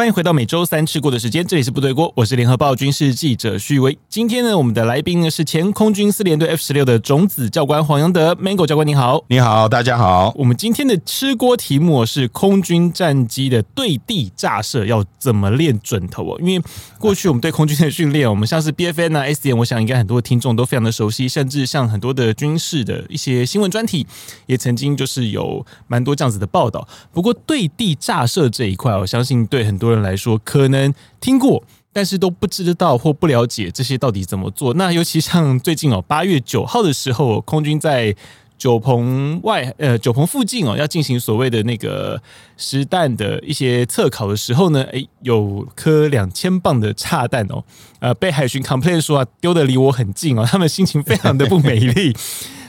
[0.00, 3.98] 欢迎回到每周三吃过的时间，这里是部队锅，我是联合报军事记者徐维。
[4.08, 10.32] 今天呢，我们的来宾呢是前空军四连队 F 十六的种子教官黄阳德，Mango 教官你好，你好，大家好。
[10.38, 16.38] 我们今天的吃锅题目是空军战机的对地炸射要怎么练准头哦？
[16.40, 16.64] 因为
[16.98, 24.06] 过去我们对空军的训练，我们像是 BFN 啊、S 点我想应该很多听众都非常的熟悉，甚至像很多的军事的一些新闻专题，
[24.46, 26.88] 也曾经就是有蛮多这样子的报道。
[27.12, 31.62] 不过对地炸射这一块，我相信对很多人来说，可能听过，
[31.92, 34.74] 但是都不知道或不了解这些到底怎么做。
[34.74, 38.14] 那尤其像最近哦，八月九号的时候，空军在
[38.58, 42.20] 九鹏外呃九鹏附近哦，要进行所谓的那个
[42.56, 47.64] 实弹的一些测考的时候呢，诶，有颗两千磅的炸弹哦，
[48.00, 52.14] 呃，被海巡 complain 说啊，丢得离我很近哦，他们心情非常的不美丽。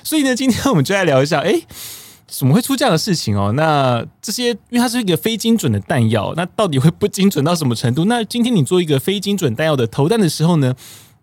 [0.04, 1.64] 所以呢，今天我们就来聊一下，诶。
[2.32, 3.52] 怎么会出这样的事情哦？
[3.58, 8.06] 那这些，因为它是一个非精准的弹药，那到底会不精准到什么程度？
[8.06, 10.74] 那今天你做一个非精准弹药的投弹的时候呢，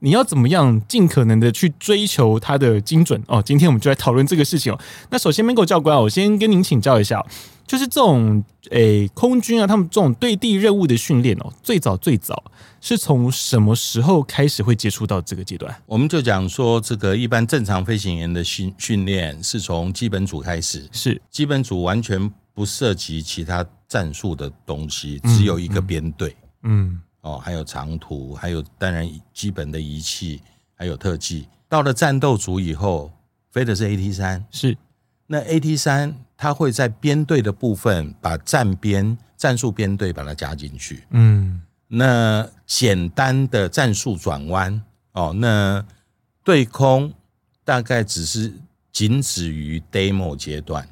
[0.00, 3.42] 你要怎么样尽可能的去追求它的精准哦？
[3.42, 4.78] 今天我们就来讨论这个事情哦。
[5.08, 7.24] 那首先，Mango 教官，我先跟您请教一下。
[7.68, 12.42] 就是这种诶、欸，空军啊，他们这种对地任务的训练哦，最早最早
[12.80, 15.72] 是从什么时候开始会接触到这个阶段？
[15.84, 21.20] 我们就讲说，这个一般正常飞行员的训训练是从基本组开始，是。
[21.30, 27.00] 基本组完全不涉及其他战术的东西，只有一个编队，嗯，嗯。
[27.20, 30.40] 哦，还有长途，还有当然基本的仪器，
[30.74, 31.46] 还有特技。
[31.68, 33.12] 到了战斗组以后，
[33.50, 34.74] 飞的是 AT 三，是
[35.28, 36.16] 那 AT 三。
[36.40, 41.02] 它会在编队的部分把站编、战术编队把它加进去。
[41.10, 44.80] 嗯，那简单的战术转弯
[45.14, 45.84] 哦，那
[46.44, 47.12] 对空
[47.64, 48.54] 大概只是
[48.92, 50.88] 仅止于 demo 阶段。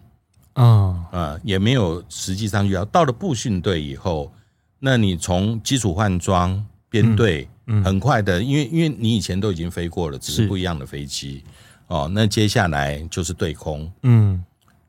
[0.55, 4.33] 啊啊，也没有实际上遇到到了步训队以后，
[4.81, 7.49] 那你从基础换装编队，
[7.85, 11.45] 很快的，因为因为你以前都已经飞过了，只是不一样的飞机
[11.87, 12.11] 哦。
[12.13, 13.91] 那接下来就是对空。
[14.03, 14.45] 嗯。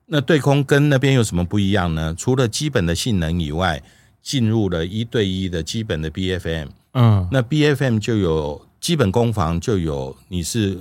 [0.10, 2.16] 那对空跟那边有什么不一样呢？
[2.18, 3.84] 除了基本的性能以外，
[4.22, 10.78] 进入了一对一的基本的 BFM，嗯，那 BFM 就有基本攻防，就有你是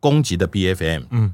[0.00, 1.32] 攻击的 BFM，嗯，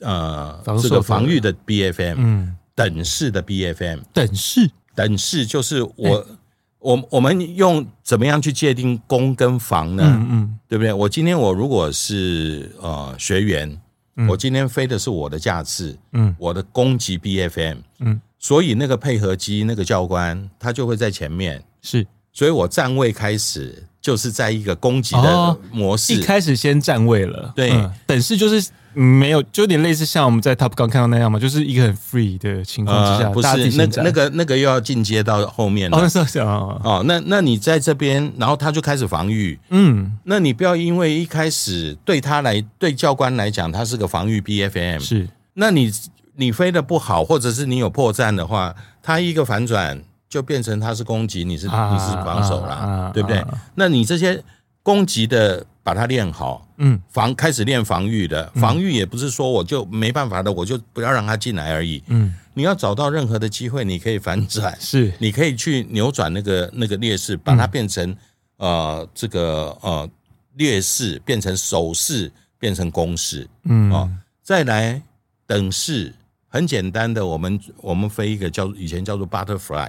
[0.00, 6.26] 呃，这个防御的 BFM，嗯，等式的 BFM，等式，等式就是我
[6.80, 10.04] 我我们用怎么样去界定攻跟防呢？
[10.06, 10.92] 嗯嗯，对不对？
[10.92, 13.80] 我今天我如果是呃学员。
[14.28, 22.04] 我今天飞的是我的架次，嗯，我的攻击 BFM，嗯，所以那个配合机那个教官他就会在前面，是，
[22.38, 27.72] 所以我站位开始就是在一个攻击的模式，一开始先站位了，对，
[28.06, 28.64] 等式就是。
[28.94, 35.96] 没有，就有点类似像我们在 Top Gun 看到那样嘛，就是一个很 free 的情况之下，呃、不是那那个那个又要进阶到后面了。
[35.96, 39.56] 哦，是是哦，哦，那那你在这边，然后他就开始防御。
[39.68, 45.28] 嗯，那你不要因为一开始对他来对教官来讲，他是个防御 BFM，是。
[45.54, 45.92] 那你
[46.34, 53.38] 你飞的不好，或者是你有破绽的话，他一个反转就变成他是攻击，你是、啊、你是防守啦，啊啊、对不对？
[53.38, 54.42] 啊、那你这些
[54.82, 55.64] 攻击的。
[55.80, 68.14] 把它练好，嗯，防开始练防御的，防御也不是说我就没办法的，我就不要让他进来而已，嗯，你要找到任何的机会，你可以反转，是，你可以去扭转那个那个劣势，把它变成
[68.58, 70.06] 呃这个呃
[70.56, 73.90] 劣势变成守势，变成攻势，嗯。
[73.90, 74.10] 哦，
[74.42, 75.00] 再来
[75.46, 76.14] 等式
[76.48, 79.88] 很简单的，我们我们飞一个叫以前叫做 butterfly，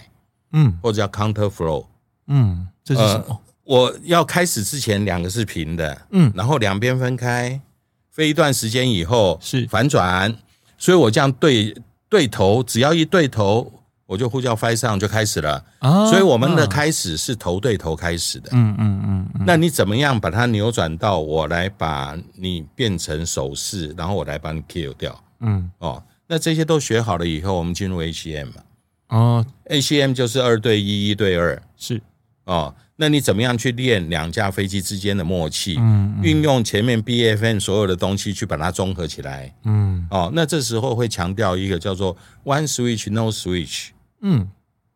[0.53, 1.85] 嗯，或者叫 counter flow，
[2.27, 3.39] 嗯，这是什么？
[3.63, 7.61] 我要开始之前，两个是平的，嗯，然后两边分开，
[8.09, 9.67] 飞一段时间以后是。
[9.67, 10.35] 反转，
[10.77, 11.75] 所以我这样对
[12.09, 13.71] 对头，只要一对头，
[14.07, 15.63] 我就呼叫 fire 上就开始了。
[15.79, 16.07] 啊。
[16.07, 19.43] 所以我们的开始是头对头开始的，嗯嗯嗯。
[19.45, 25.69] 那你怎么样把它扭转到我来把你变成手势，然后我来把你 kill 掉，嗯。
[25.77, 28.63] 哦，那这些都学好了以后，我们进入 HCM 嘛，
[29.09, 32.01] 哦，ACM 就是二对一，一对二，是
[32.45, 32.73] 哦。
[33.01, 35.77] 那你怎么样去练两架飞机之间的默契？
[35.79, 39.55] 嗯，嗯，运用前面 BFN 所有的东西去把它综合起来。
[39.63, 43.91] 嗯，哦，那这时候会强调一个叫做 one switch no switch。
[44.19, 44.45] 嗯，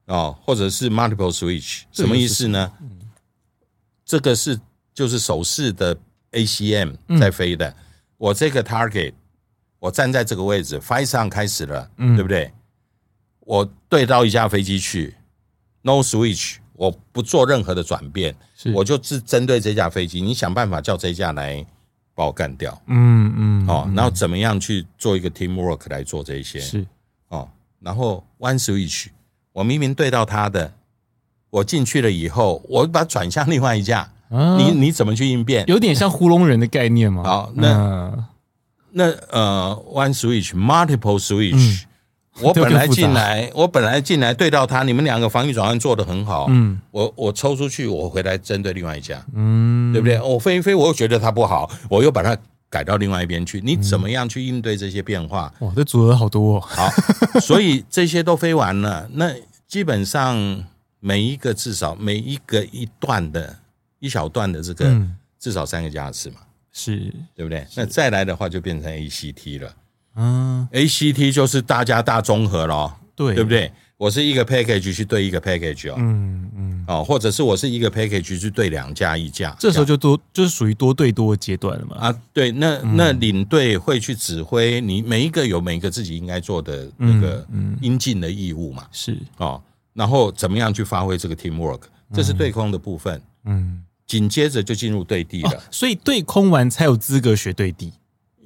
[0.07, 2.73] 哦，或者是 multiple switch，什么意思呢？
[2.81, 2.89] 嗯，
[4.03, 4.59] 这个是
[4.93, 5.97] 就是手势的
[6.33, 7.73] ACM 在飞的。
[8.17, 9.13] 我这个 target，
[9.79, 12.51] 我站在这个位置，fire 上开始了，对不对？
[13.45, 15.15] 我对到一架飞机去
[15.81, 16.55] ，no switch。
[16.75, 21.63] 我不做任何的转变，是我就只针对这架飞机，你想办法叫这架来
[22.15, 22.81] 把我干掉。
[22.87, 26.59] 嗯嗯，哦，然后怎么样去做一个 teamwork 来做这些？
[26.59, 26.83] 是
[27.29, 27.47] 哦，
[27.79, 29.05] 然后 one switch，
[29.53, 30.73] 我明明对到他的，
[31.51, 35.63] 我进去了以后，我把它转向另外一架，啊、你你怎么去应变？
[35.67, 37.23] 有点像糊弄人的概念吗？
[37.23, 38.25] 好，那、嗯、
[38.93, 41.83] 那呃，one switch，multiple switch。
[41.83, 41.87] 嗯
[42.41, 46.47] 我本来进来，我本来进来对到他，你们两个防御转换做得很好。
[46.49, 50.19] 嗯，我我抽出去，我回来针对另外一家，嗯，对不对？
[50.19, 52.35] 我飞一飞，我又觉得他不好，我又把它
[52.69, 53.61] 改到另外一边去。
[53.63, 55.53] 你怎么样去应对这些变化？
[55.59, 56.59] 哇，这组合好多哦。
[56.59, 56.89] 好，
[57.39, 59.31] 所以这些都飞完了，那
[59.67, 60.65] 基本上
[60.99, 63.57] 每一个至少每一个一段的
[63.99, 64.91] 一小段的这个
[65.39, 66.37] 至少三个加次嘛，
[66.71, 67.67] 是对不对？
[67.75, 69.71] 那再来的话就变成 ACT 了。
[70.15, 73.33] 嗯，ACT 就是大家大综合咯，对。
[73.35, 73.71] 对不对？
[73.95, 81.95] 我是一个 package 去对一个 package 哦，嗯嗯，哦，或者是我是一个 package 去对两家一架，这时候就多就是属于多对多的阶段了嘛。
[81.97, 87.47] 啊，对，那那领队会去指挥你每一个有每一个自己应该做的那个
[87.81, 89.17] 应尽的义务嘛，是。
[89.37, 89.61] 哦，
[89.93, 91.81] 然后怎么样去发挥这个 teamwork，
[92.13, 97.93] 这是对空的部分，嗯，紧接着就进入对地了，所以对空完才有资格学对地。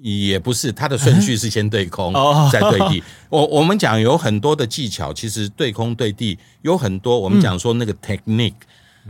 [0.02, 2.14] 也不是，它的顺序是先对空，
[2.52, 3.04] 再对地。
[3.30, 7.20] 我我们讲有很多的技巧，其实对空对地有很多。
[7.20, 8.54] 我们讲说那个 technique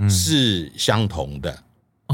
[0.10, 1.63] 是相同的。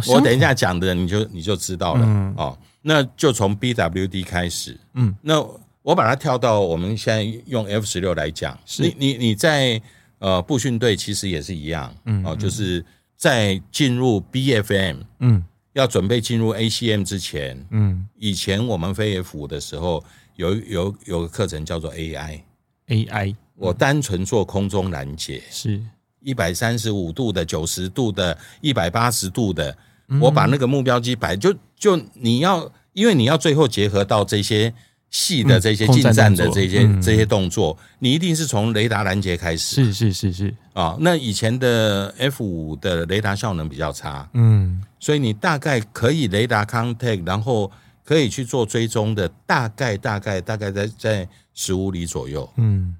[0.07, 2.57] 我等一下讲的，你就你就知道了哦。
[2.81, 4.77] 那就从 BWD 开始。
[4.93, 5.39] 嗯，那
[5.81, 8.57] 我把它跳到我们现在用 F 十六来讲。
[8.79, 9.79] 你你你在
[10.19, 11.93] 呃步训队其实也是一样。
[12.05, 12.83] 嗯，哦，就是
[13.15, 14.97] 在进入 BFM。
[15.19, 15.43] 嗯。
[15.73, 20.03] 要准备进入 ACM 之前，嗯，以前我们飞 F 五的时候，
[20.35, 25.81] 有有有个课程叫做 AI，AI，我单纯做空中拦截，是。
[26.19, 29.77] 一百三十五度的、九十度的、一百八十度的，
[30.21, 34.73] 我把那个目标机摆，就就你要，因为你要最后结合到这些。
[35.13, 39.75] 细的这些近战的这些这些动作，你一定是从雷达拦截开始。
[39.75, 40.53] 是是是是。
[40.73, 47.71] 啊，那以前的 F 五的雷达效能比较差，嗯，所以你大概可以雷达 contact，然后
[48.03, 52.95] 可以去做追踪的，大概大概大概在在十五里左右，嗯，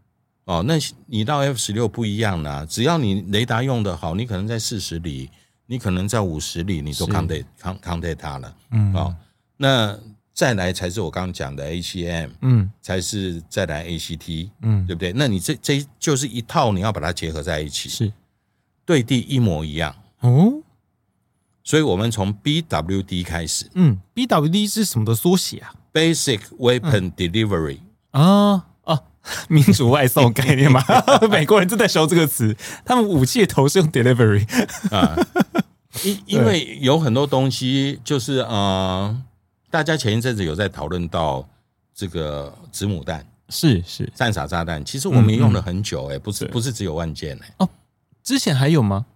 [0.46, 0.76] 哦，那
[1.08, 5.32] 你到 F 十六不一样啦，只要你雷达用的好，你可能在四十里，
[5.66, 9.16] 你可能在五十里，你都 contact contact 它了，嗯，哦，
[9.58, 9.98] 那。
[10.34, 15.14] 再来才是我刚刚讲的 ACM，嗯，才是再来 ACT，嗯，对不对？
[15.16, 18.12] 那你这这就是一套，你要把它结合在一起，是
[18.84, 20.54] 对地一模一样哦。
[21.64, 27.78] 所以我们从 BWD 开始，嗯，BWD 是什么的缩写啊？Basic Weapon Delivery
[28.12, 29.00] 啊啊，
[29.48, 30.84] 民主外送概念吗？
[31.30, 34.46] 美国人正在学这个词，他们武器的头是用 delivery
[34.94, 35.16] 啊，
[36.04, 39.24] 因因为有很多东西就是呃。
[39.74, 41.44] 大家前一阵子有在讨论到
[41.96, 44.08] 这个子母弹，是是。
[44.14, 47.68] 战傻炸弹，其实我们也用了很久哎，不是不是只有万件哎，哦，
[48.22, 49.08] 之前还有吗？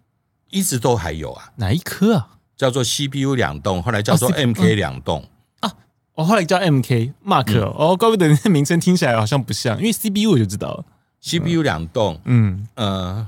[0.49, 2.39] 一直都还有啊，哪一颗啊？
[2.55, 5.23] 叫做 CPU 两栋，后来叫做 MK 两栋。
[5.59, 5.71] 啊，
[6.15, 10.83] 我后来叫 MK Mark 哦，怪不得那名称听起来好像不像，因为 CPU 我就知道了
[11.21, 12.67] ，CPU 两栋，嗯。
[12.73, 13.27] 呃，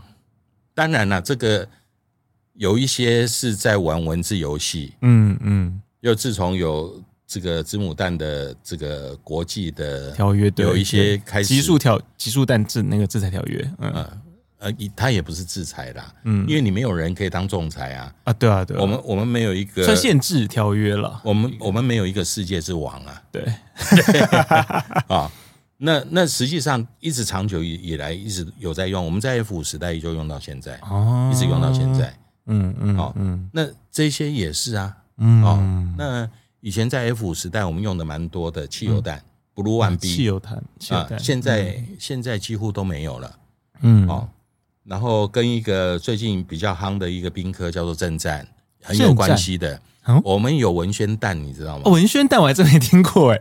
[0.74, 1.70] 当然了，这个
[2.54, 7.04] 有一些是在玩文字游戏，嗯嗯，又自从有。
[7.30, 14.06] 这个子母弹的这个国际的条约，有一些开始极速条极速弹制那个制裁条约，嗯。
[14.62, 23.42] 呃，他也不是制裁啦，嗯，因为你没有人可以当仲裁啊，啊，对啊，对，我们我们没有一个算限制条约了，我们我们没有一个世界之王啊，对，
[25.07, 25.31] 啊，
[25.78, 32.14] 那那实际上一直长久以以来一直有在用，我们在 F 五时代就用到现在，哦，一直用到现在，
[32.48, 36.30] 嗯嗯，哦，嗯，那这些也是啊，嗯，哦，那。
[36.61, 39.23] 以前在 F 五时代，我们用的蛮多的汽油弹
[39.56, 43.39] ，Blue One B 汽油弹啊，现在现在几乎都没有了。
[43.81, 44.28] 嗯，哦，
[44.83, 48.47] 然后跟一个最近比较夯的一个兵科叫做正战
[48.81, 49.81] 很有关系的。
[50.23, 51.89] 我们有文宣弹，你知道吗？
[51.92, 53.39] 文宣弹我还真没听过哎。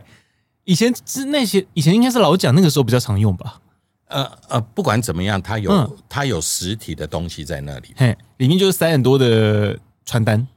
[0.65, 3.59] 以前是那些以前应该是老蒋那个时候比较常用吧。
[4.05, 10.47] 呃呃，不管怎么样，它有它有实体的东西在那里，嘿，里面就是塞很多的传单。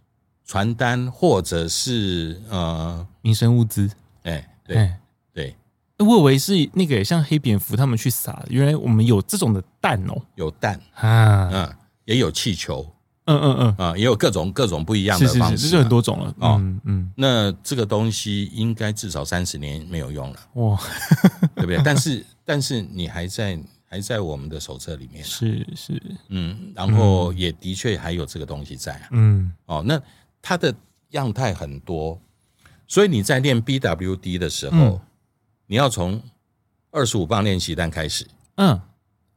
[0.44, 3.90] 传单或者是呃民生物资，
[4.24, 4.90] 哎，对
[5.32, 5.56] 对，
[5.98, 10.78] 我以为是那个像黑蝙蝠他们去撒，原来我们有这种的蛋哦，有蛋。
[10.94, 12.86] 啊，嗯，也有气球，
[13.26, 20.78] 嗯嗯嗯，啊，也有各种各种不一样的方式，这就很多种了，嗯嗯，那这个东西应该至少三十年没有用了，哇，
[21.54, 21.80] 对不对？
[21.84, 23.58] 但是但是你还在
[23.88, 30.00] 还在我们的手册里面，是是，嗯，然后也的确还有这个东西在啊，嗯，哦，那
[30.42, 30.74] 它的
[31.10, 32.20] 样态很多，
[32.86, 35.00] 所以你在练 BWD 的时候，嗯、
[35.68, 36.20] 你要从
[36.90, 38.78] 二十五磅练习单开始，嗯，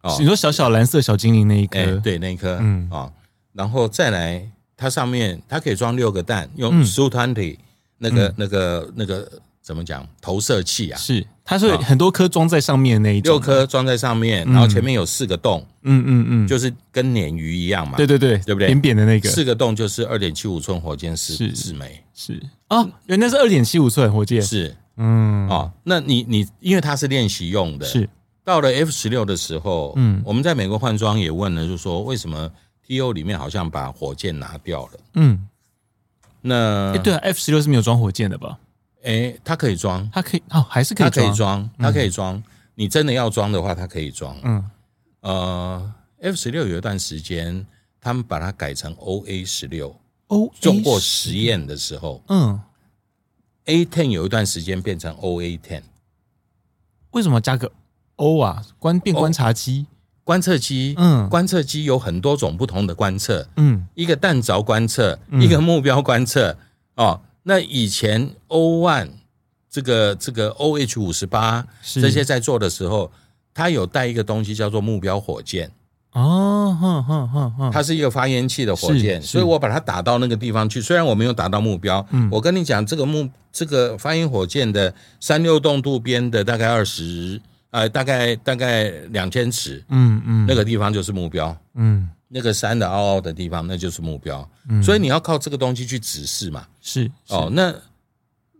[0.01, 3.13] 哦，你说小小蓝色小精灵那一颗，欸、对，那一颗，嗯，啊、哦，
[3.53, 7.57] 然后再来，它上面它可以装六个蛋，用 Su20
[7.99, 9.31] 那个、嗯、那个那个
[9.61, 10.97] 怎么讲投射器啊？
[10.97, 11.25] 是。
[11.47, 18.67] 它是很多颗装在上面的那一种，六颗装在上面，然后前面有四个洞，嗯嗯嗯，就是跟鲶鱼一样嘛，对对对，对不对？
[18.69, 22.41] 扁扁的那个，四个洞就是二点七五寸火箭四四枚，是。
[22.67, 28.09] 啊，原来是二点七五寸火箭，是，嗯，哦，那你你因为它是练习用的，是。
[28.43, 32.49] 到了 F 十六的时候，嗯，我们在美国换装也问了，就是说为什么
[32.87, 34.91] TO 里面好像把火箭拿掉了？
[35.13, 35.47] 嗯，
[36.41, 38.57] 那哎对啊，F 十六是没有装火箭的吧？
[39.05, 42.43] 哎，它可以装，它可以哦，还是可以装，它可以装，它可以装。
[42.73, 44.35] 你真的要装的话，它可以装。
[44.43, 44.65] 嗯，
[45.21, 47.65] 呃，F 十六有一段时间，
[48.01, 49.95] 他们把它改成 OA 十六
[50.27, 52.59] ，O 做过实验的时候，嗯
[53.65, 55.83] ，A ten 有一段时间变成 OA ten，
[57.11, 57.71] 为什么加个
[58.17, 58.61] O 啊？
[58.79, 59.85] 观变观察机，
[60.23, 66.57] 观测机，嗯，观测机有很多种不同的观测，嗯，一个弹着观测，一个目标观测，
[66.95, 67.21] 哦。
[67.47, 69.09] 那以前 O one
[69.69, 73.11] 这个这个 O H 五十八这些在做的时候，
[73.53, 75.71] 它有带一个东西叫做目标火箭
[76.13, 80.81] 哦，哼哼哼哼，它是一个发烟器的火箭，所以我把它打到那个地方去。
[80.81, 92.09] 虽然我没有打到目标，嗯，我跟你讲，这个目这个发烟火箭的三六洞渡边的大概二十呃，大概大概两千尺，嗯嗯，那个地方就是目标，嗯。
[92.27, 94.49] 那个山的凹凹的地方，那就是目标。
[94.67, 96.65] 嗯，所以你要靠这个东西去指示嘛。
[96.85, 97.49] 是，是哦。
[97.51, 97.73] 那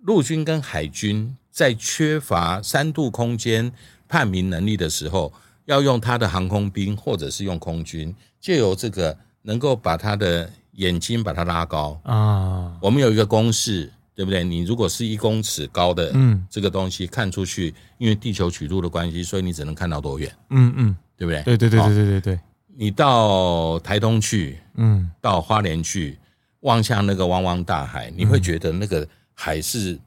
[0.02, 3.72] 陆军跟海军在缺乏三度空间
[4.08, 5.32] 判明能力的时候，
[5.66, 12.76] 要用他的航空兵或者是用空军，借由这个能够把他的眼睛把它拉高啊。
[12.82, 14.44] 我们有一个公式，对不对？
[14.44, 20.36] 你如果是一公尺高的，嗯，这个东西看出去，因为地球曲度的关系，所以你只能看到多远？
[20.50, 21.44] 嗯嗯，对不对？
[21.44, 22.40] 对对对对对对对。
[22.78, 26.20] 你到台东去，嗯，到花莲去，
[26.66, 29.98] 望向那个汪汪大海，你会觉得那个海是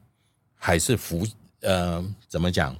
[0.55, 1.25] 海是浮，
[1.61, 2.75] 呃，怎么讲？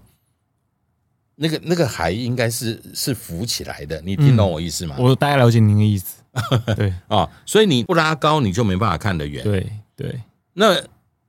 [1.35, 4.97] 那个那个海应该是是浮起来的，你听懂我意思吗？
[4.99, 6.21] 我大概了解您的意思。
[6.75, 9.43] 对啊，所以你不拉高，你就没办法看得远。
[9.43, 10.21] 对对。
[10.53, 10.75] 那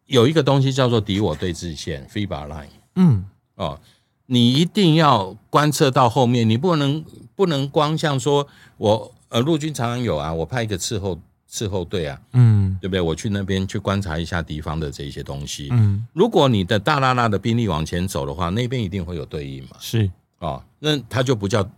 [0.07, 2.67] 有一个东西叫做敌我对峙线 （FIBA line）。
[2.97, 3.81] 嗯，哦。
[4.27, 7.05] 你一定要观测到后面，你不能
[7.35, 11.19] 不能光像说我呃陆军常常有啊，我派一个伺候
[11.51, 13.01] 伺候队啊，嗯，对不对？
[13.01, 21.69] 我去那边去观察一下敌方的这些东西，嗯，如果你的大拉拉的兵力往前走的话，那边一定会有对应嘛，是哦，那它就不叫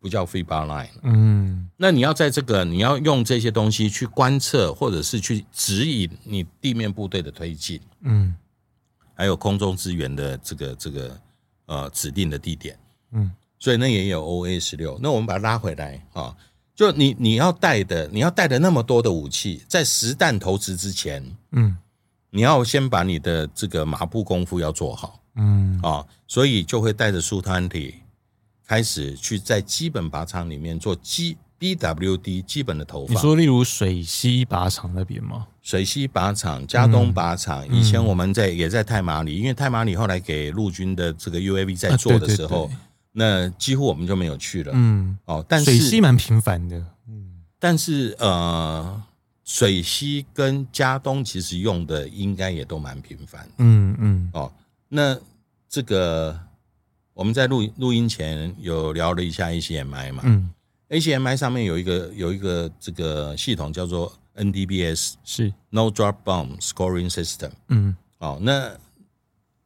[0.00, 8.34] 不叫 FIBA line，嗯，那你要在这个你要用这些东西去观测或者是去指引你地面部队的推进，嗯，
[9.14, 11.18] 还有空中支援的这个这个。
[11.66, 12.76] 呃，指定的地点，
[13.12, 14.98] 嗯，所以那也有 OA 十六。
[15.00, 16.36] 那我们把它拉回来啊，
[16.82, 21.76] 就你你要带的，你要带的那么多的武器，在实弹投掷之前，嗯，
[22.30, 25.78] 你要先把你的这个马步功夫要做好，嗯。
[25.80, 27.94] 啊，所以就会带着书团体
[28.66, 33.16] 开始去在基本靶场里面做基 BWD 基本的投放。
[33.16, 35.46] 你说，例如水西靶场那边吗？
[35.62, 42.68] 水西靶场、加东靶场，以前我们在也在泰马里，因为泰马里后来给陆军的这个 UAV 在做的时候，
[43.12, 44.72] 那几乎我们就没有去了。
[44.74, 46.76] 嗯，哦，但是水西蛮频繁的。
[47.08, 49.02] 嗯，但是呃，
[49.44, 53.48] 水西跟加东其实用的应该也都蛮频繁。
[53.58, 54.52] 嗯嗯，哦，
[54.88, 55.16] 那
[55.68, 56.38] 这个
[57.14, 60.22] 我们在录录音前有聊了一下 ACMI 嘛？
[60.24, 60.50] 嗯
[60.88, 64.12] ，ACMI 上面有一个有一个这个系统叫做。
[64.34, 67.50] NDBS 是 No Drop Bomb Scoring System。
[67.68, 68.72] 嗯，哦，那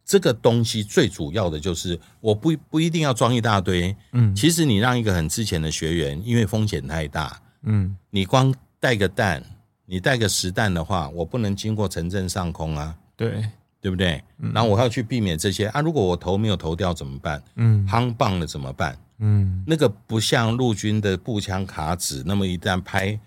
[0.07, 3.95] 这个东西最主要的就是，我不不一定要装一大堆。
[4.13, 9.43] 嗯，其实你让一个很之前的学员，因为风险太大，嗯，你光带个弹，
[9.85, 13.45] 你带个实弹的话，我不能经过城镇上空啊，对，
[13.81, 14.23] 对不对？
[14.39, 17.43] 嗯，然后我要去避免这些啊，如果我头没有投掉怎么办？
[17.57, 18.97] 嗯，夯棒了怎么办？
[19.19, 23.19] 嗯，那个不像陆军的步枪卡纸，那么一旦拍。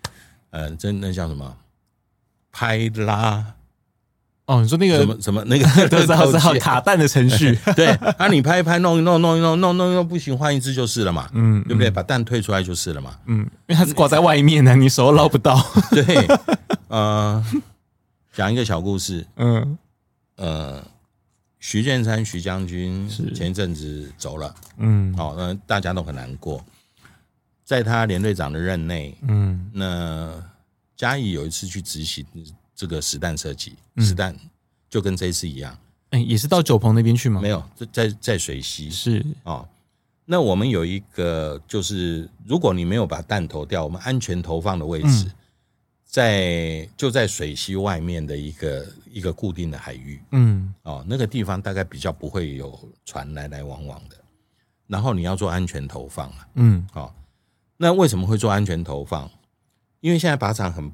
[0.51, 1.57] 呃，这那叫什么？
[2.51, 3.53] 拍拉？
[4.49, 7.55] 哦，你说那个什么什么那个 都知 道知道卡蛋的程序？
[7.77, 7.85] 对，
[8.17, 11.29] 啊，你拍一拍，弄一弄，弄一弄，弄弄弄不行，换一只就是了嘛。
[11.33, 11.91] 嗯，对不对？
[11.91, 13.11] 把蛋退出来就是了嘛。
[13.27, 15.63] 嗯，因为它是挂在外面的，你手捞不到。
[15.91, 16.03] 对，
[16.87, 17.45] 呃，
[18.33, 19.23] 讲一个小故事。
[19.35, 19.77] 嗯，
[20.37, 20.83] 呃，
[21.59, 26.59] 徐建山徐将军是前一阵子走了，嗯，哦，那大家都很难过。
[27.63, 30.33] 在他连队长的任内，嗯，那
[30.97, 32.25] 嘉义有一次去执行
[32.79, 34.33] 这个实弹射击，嗯实弹
[34.89, 35.77] 就跟这一次一样，
[36.11, 37.41] 哎，也是到九鹏那边去吗？
[37.41, 39.67] 没有，在在水西是哦。
[40.23, 45.29] 那我们有一个，就是如果你没有把弹投掉，我们安全投放的位置，
[46.05, 54.15] 在就在水西外面的一个一个固定的海域，嗯，哦，那个地方大概比较不会有船来来往往的。
[54.87, 57.13] 然后你要做安全投放啊，嗯，哦。
[57.75, 59.29] 那为什么会做安全投放？
[59.99, 60.89] 因为现在靶场很，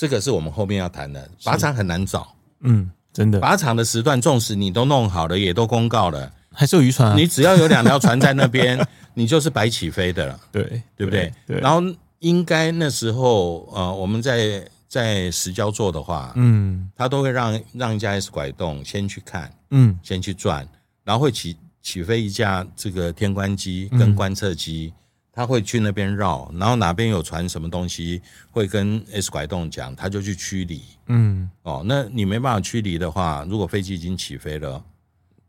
[0.00, 2.34] 这个是我们后面要谈的，靶场很难找。
[2.60, 7.14] 嗯，真的，靶场的时段，纵使你都弄好了，也都公告了，还是有渔船啊。
[7.14, 11.30] 你只要有两条船在那边， 你就是白起飞的了，对，对不对？
[11.46, 11.60] 对。
[11.60, 11.82] 然后
[12.20, 20.66] 应该那时候，呃，我们在在石礁做的话，嗯，他都会让让一架 S 拐洞先去看，嗯，先去转，
[21.04, 24.94] 然后会起起飞一架这个天观机跟观测机。
[24.94, 24.96] 嗯
[25.32, 28.20] 他会去那边绕，然后哪边有传什么东西，
[28.50, 30.82] 会跟 S 拐洞讲，他就去驱离。
[31.06, 34.82] 嗯，哦，那你没办法驱离的话，如果飞机已经起飞了，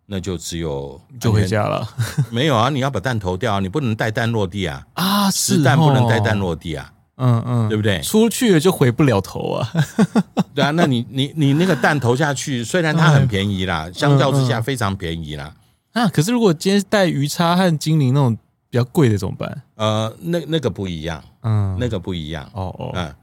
[0.06, 1.88] 那就只有就回家了。
[2.30, 4.86] 没有啊，你要把弹投掉，你不能带弹落地啊！
[4.94, 6.94] 啊，是弹不能带弹落地啊！
[7.18, 8.02] 嗯嗯，对不对？
[8.02, 9.74] 出去了就回不了头啊！
[10.54, 15.56] 对啊，那你你你那个弹投下去，虽然它很便宜啦，相较之下非常便宜啦。
[15.94, 18.38] 啊，可是如果今天带鱼叉和精灵那种。
[18.72, 19.62] 比较贵的怎么办？
[19.76, 23.14] 呃，那那个不一样，嗯，那个不一样，哦哦，嗯，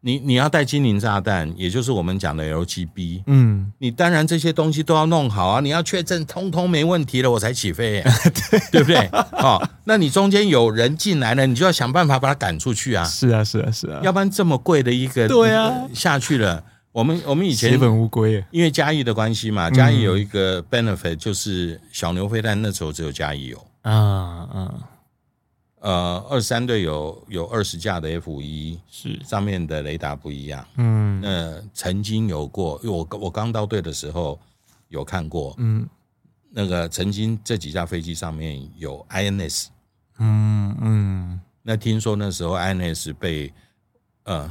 [0.00, 8.02] 你你要带精灵炸弹，也就是我们讲的 LGB，嗯，你当然这些东西都要弄好啊，你要确证通通没问题了，我才起飞，
[8.50, 8.60] 对。
[8.72, 9.08] 对不对？
[9.40, 23.92] 哦，那你中间有人进来了，你就要想办法把他赶出去啊，是啊是啊是啊，要不然这么贵的一个，对啊，下去了，我们我们以前血本无归，因为嘉义的关系嘛，嘉义有一个 benefit 就是小牛飞弹那时候只有嘉义有，啊
[24.52, 24.90] 啊。
[25.80, 29.22] 呃，二三队有有二十架的 F 五一，是。
[29.22, 30.66] 上面的雷达不一样。
[30.76, 34.40] 嗯，那曾经有过，因为我我刚到队的时候
[34.88, 35.86] 有看过，嗯，
[36.48, 39.66] 那个曾经这几架飞机上面有 INS，
[40.18, 43.52] 嗯嗯，那听说那时候 INS 被
[44.22, 44.50] 呃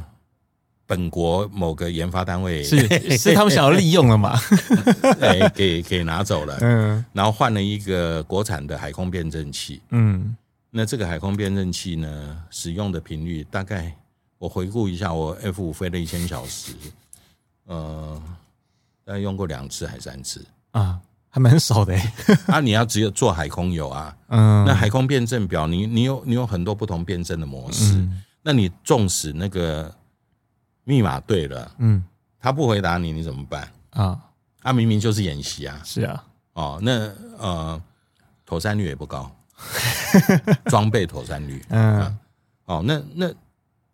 [0.86, 4.38] 本国某个研发单位是 是他们想要利用了嘛？
[5.20, 10.36] 哎，给给拿走了，嗯，然后换了一个国产的海空辨证器，嗯。
[10.76, 13.94] 那这个海空辨证器呢，使用的频率大概，
[14.38, 16.72] 我回顾一下，我 F 五飞了一千小时，
[17.66, 18.20] 呃，
[19.04, 20.44] 大概用过两次还三次。
[20.72, 20.98] 啊，
[21.30, 21.96] 还蛮少的。
[22.48, 29.94] 啊，你要只有做海空有啊，嗯，那海空辨证表，你你有你有很多不同辨证的模式，嗯、那你纵使那个
[30.84, 32.02] 密码对了，嗯，
[32.38, 33.68] 他不回答你，你怎么办？
[33.90, 34.18] 啊？
[34.62, 37.82] 啊，明明就是演习啊，是啊，哦，那呃，
[38.46, 39.30] 妥善率也不高。
[40.66, 42.18] 装备妥善率，嗯，
[42.64, 43.32] 哦，那那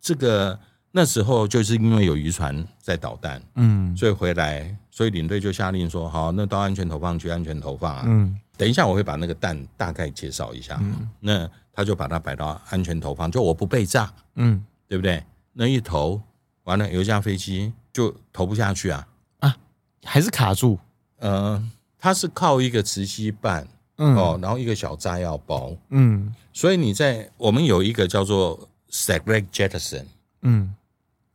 [0.00, 0.58] 这个
[0.90, 15.22] 那时候就是因为有渔船在导弹，嗯，所以回来，所以领队就下令说，好，那到安全投放区安全投放啊，嗯，等一下我会把那个弹大概介绍一下，嗯，那他就把它摆到安全投放，就我不被炸，嗯，对不对？
[15.52, 16.20] 那一投
[16.64, 19.06] 完了，有一架飞机就投不下去啊，
[19.40, 19.56] 啊，
[20.04, 20.78] 还是卡住，
[21.18, 21.62] 呃，
[21.98, 23.66] 它是靠一个磁吸板。
[24.02, 30.06] 嗯、哦，然后一个小炸药包，嗯，所以你在我们有一个叫做 select jettison，
[30.40, 30.74] 嗯，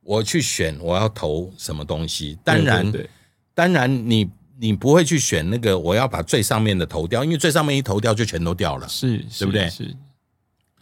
[0.01, 3.09] 我去选我要投什么东西，当然，对对对，
[3.53, 9.69] 当然你你不会去选那个我要把最上面的投掉，因为最上面一投掉就全都掉了，是，对不对？
[9.69, 9.95] 是，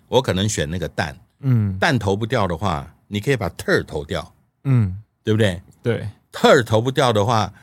[0.08, 5.62] 我可能选那个弹，嗯，弹投不掉的话，你可以把 tur 投掉，嗯，对不对？
[5.82, 7.54] 对，tur 投不掉的话，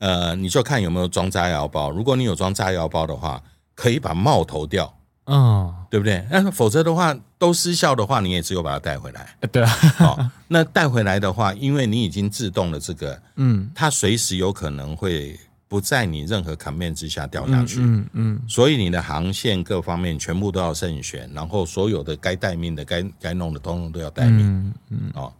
[0.00, 3.42] 呃，你就看有没有装炸药包，如果你有装炸药包的话。
[3.80, 4.92] 可以把帽投掉，
[5.26, 6.26] 嗯，对不对？
[6.32, 9.36] 那否则的话，都失效的话，你也只有把它带回来。
[9.52, 25.32] 对啊，好， 那带回来的话，因为你已经自动了这个，嗯，它随时有可能会不在你任何 command 之下掉下去，嗯嗯，所以你的航线各方面全部都要慎选，然后所有的该待命的、该该弄的，通通都要待命，嗯嗯，哦，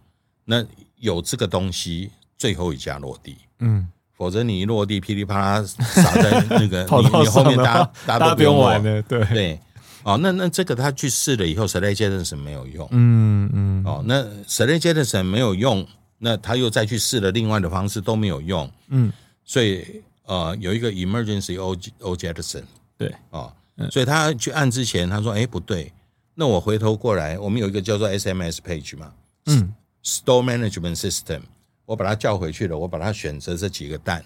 [0.45, 0.63] 那
[0.97, 3.87] 有这个东西，最后一架落地，嗯。
[4.15, 9.23] 否则你一落地噼里啪啦撒在那个 你你后面大家大家都不用玩了，对。
[9.27, 9.59] 对。
[10.03, 13.83] 哦，那那这个他去试了以后，select jettison 没有用，嗯嗯。
[13.85, 15.87] 哦，那 select jettison 没有用，
[16.17, 19.09] 那他又再去试了另外的方式都没有用，嗯，
[19.45, 22.63] 所以呃有一个 emergency o o jettison
[22.97, 23.51] 对哦，
[23.89, 25.91] 所以他去按之前他说哎不对，
[26.35, 29.11] 那我回头过来，我们有一个叫做 SMS page 嘛，
[29.47, 31.41] 嗯，store management system。
[31.85, 34.23] 我把它叫回去了，我把它选择这几个蛋，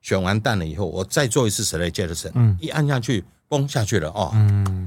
[0.00, 4.86] 选完蛋了以后，我再做一次 select jettison，嗯，一按下去，嘣下去了哦，嗯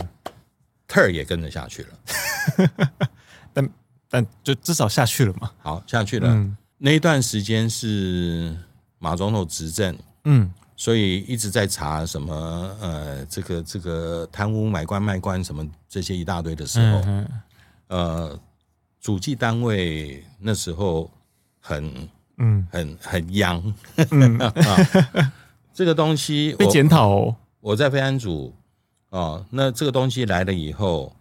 [0.88, 2.90] ，turn 也跟着下去了，
[3.54, 3.70] 但
[4.10, 5.52] 但就至少下去了嘛。
[5.60, 6.28] 好，下去了。
[6.30, 8.58] 嗯、那一段时间是
[8.98, 9.96] 马总统执政，
[10.28, 10.52] 嗯。
[10.80, 12.36] 所以一直在查什么
[12.80, 17.28] 呃，这个这个贪污买官卖官什么这些一大堆的时候，嗯、
[17.88, 18.40] 呃，
[19.02, 21.10] 主计单位那时候
[21.60, 23.74] 很嗯很很央，
[24.12, 24.40] 嗯、
[25.74, 27.36] 这个东西被检讨哦。
[27.60, 28.54] 我在飞安组
[29.10, 31.12] 哦，那这个东西来了以后。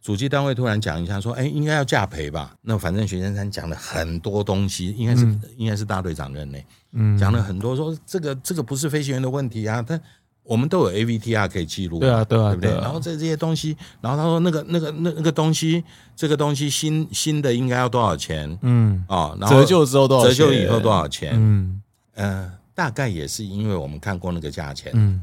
[0.00, 10.00] 主机单位突然讲一下说：“哎，应该要价赔吧？”那反正徐先生讲了很多东西，应该是、嗯、应该是大队长任内，嗯，讲了很多说这个这个不是飞行员的问题啊，但
[10.44, 12.70] 我们都有 AVTR 可以记录，对啊，对啊，对不对？
[12.80, 15.84] 然后这这些东西，然后他说那个那个那那个东西，
[16.16, 18.56] 这个东西新新的应该要多少钱？
[18.62, 20.34] 嗯啊，然后折旧之后多少钱？
[20.34, 21.32] 折旧以后多少钱？
[21.34, 21.82] 嗯
[22.14, 25.20] 呃，大概也是因为我们看过那个价钱，嗯，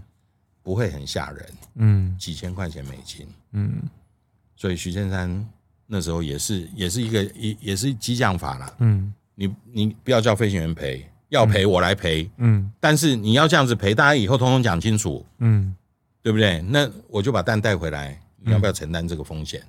[0.61, 3.81] 不会很吓人，嗯，几千块钱美金，嗯。
[4.55, 5.45] 所以徐先生
[5.87, 15.75] 那时候也是也是一个也也是激将法了，嗯，你你不要叫飞行员赔，要赔我来赔，嗯，但是你要这样子赔，大家以后通通讲清楚，嗯，
[16.23, 16.61] 对不对？
[16.61, 19.61] 那我就把蛋带回来，你要不要承担这个风险？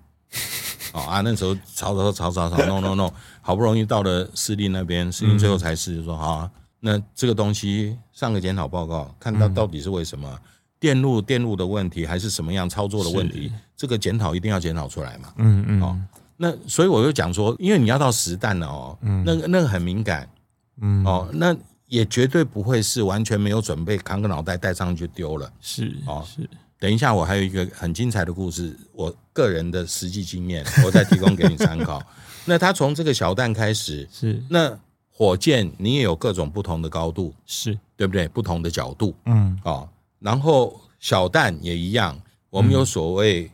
[0.92, 10.38] 哦啊，那时候吵吵吵吵吵，no no no，好不容易到了司令那边，司令最后才是说好啊，那这个东西上个检讨报告，看到到底是为什么。
[10.78, 13.52] 电路电路的问题，还是什么样操作的问题？
[13.76, 15.32] 这个检讨一定要检讨出来嘛。
[15.36, 15.82] 嗯嗯。
[15.82, 15.98] 哦，
[16.36, 20.28] 那所以我就讲说，因为你要到实弹了哦，嗯那个那个很敏感。
[20.80, 21.04] 嗯。
[21.04, 25.50] 哦，那也绝对不会是完全没有准备，扛个脑袋带上去丢了。
[25.60, 26.48] 是哦是。
[26.78, 32.02] 等一下，我还有一个很精彩的故事，我个人的实际经验， 我再提供给你参考。
[32.44, 34.78] 那他从这个小弹开始，是那
[35.10, 38.28] 火箭你也有各种不同的高度，是对不对？
[38.28, 39.88] 不同的角度，嗯哦。
[40.26, 43.48] 然后小弹也一样，我们有所谓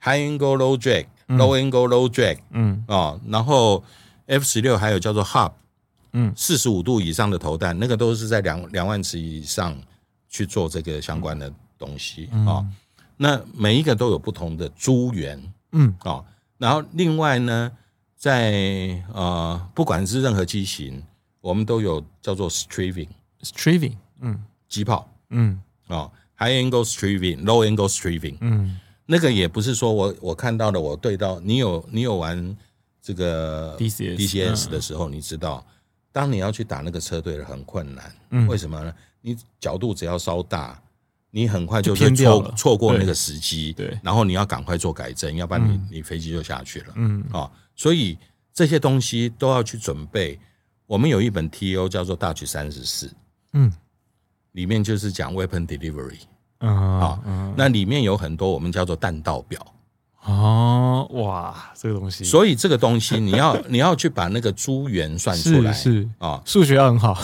[0.00, 2.82] high angle low drag、嗯、low angle low drag，嗯。
[2.88, 3.84] 啊、哦，然后
[4.24, 5.52] F 十六还有叫做 hub，
[6.14, 9.76] 嗯，四十五度以上的投弹，那个都是在两两万尺以上
[10.30, 12.46] 去做这个相关的东西啊、嗯。
[12.46, 12.66] 哦。
[13.18, 15.94] 那每一个都有不同的珠源，嗯。
[15.98, 16.24] 啊、哦，
[16.56, 17.70] 然后另外呢，
[18.16, 21.02] 在呃不管是任何机型，
[21.42, 25.60] 我们都有叫做 striving，striving，嗯，机炮，嗯。
[25.88, 32.56] 哦，high angle straving，low angle straving，嗯，那个也不是说我我看到的，我对到你有你有玩
[33.00, 35.64] 这个 DCS DCS 的时候，你知道，
[36.12, 38.92] 当你要去打那个车队很困难，嗯，为什么呢？
[39.20, 40.80] 你角度只要稍大，
[41.30, 48.18] 你很快就会错错过那个时机，对，然后你要赶快做改正，要不然你你飞机就下去了，嗯，啊，所以
[48.52, 50.38] 这些东西都要去准备。
[50.86, 53.12] 我们有一本 TO 叫做 Dutch 三十四，
[53.52, 53.72] 嗯。
[54.56, 56.18] 里面就是讲 weapon delivery
[56.58, 57.20] 啊，
[57.54, 59.60] 那里面有很多我们叫做弹道表。
[60.24, 65.72] 哦，哇，这个东西，所以这个东西 你要你要去把那个诸元算出来。
[65.72, 67.16] 是啊，数学要很好。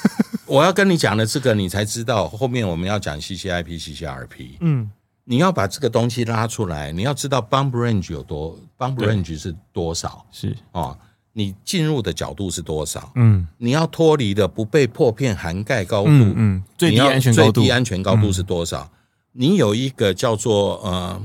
[0.46, 4.90] 我要跟你讲的这个，你才知道后面我们要讲 CCIP、CCRP，嗯，
[5.24, 10.24] 你要把这个东西拉出来，你要知道 bump range 有多，bump range 是多少。
[10.32, 10.56] 是。
[10.72, 10.96] 啊。
[11.38, 13.12] 你进入的角度是多少？
[13.14, 18.80] 嗯，你要脱离的不被破片涵盖高度，嗯，嗯，最低安全高度，最低安全高度是多少？
[18.82, 18.98] 嗯、
[19.34, 21.22] 你有一个叫做呃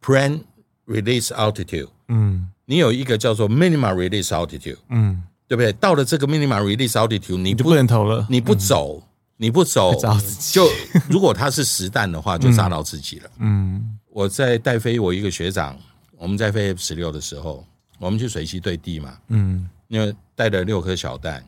[0.00, 0.42] Planned
[0.86, 5.72] Release Altitude，嗯，你有一个叫做 Minimum Release Altitude，嗯，对不对？
[5.72, 9.02] 到了这个 Minimum Release Altitude，你就不能投了，你不走，嗯、
[9.38, 9.92] 你不走，
[10.52, 10.68] 就
[11.10, 13.30] 如果它是实弹的话， 就炸到自己了。
[13.40, 15.76] 嗯，我在带飞我一个学长，
[16.16, 17.66] 我们在飞 F 十六的时候。
[17.98, 21.44] 我们去水溪对地嘛，嗯，因为带了六颗小蛋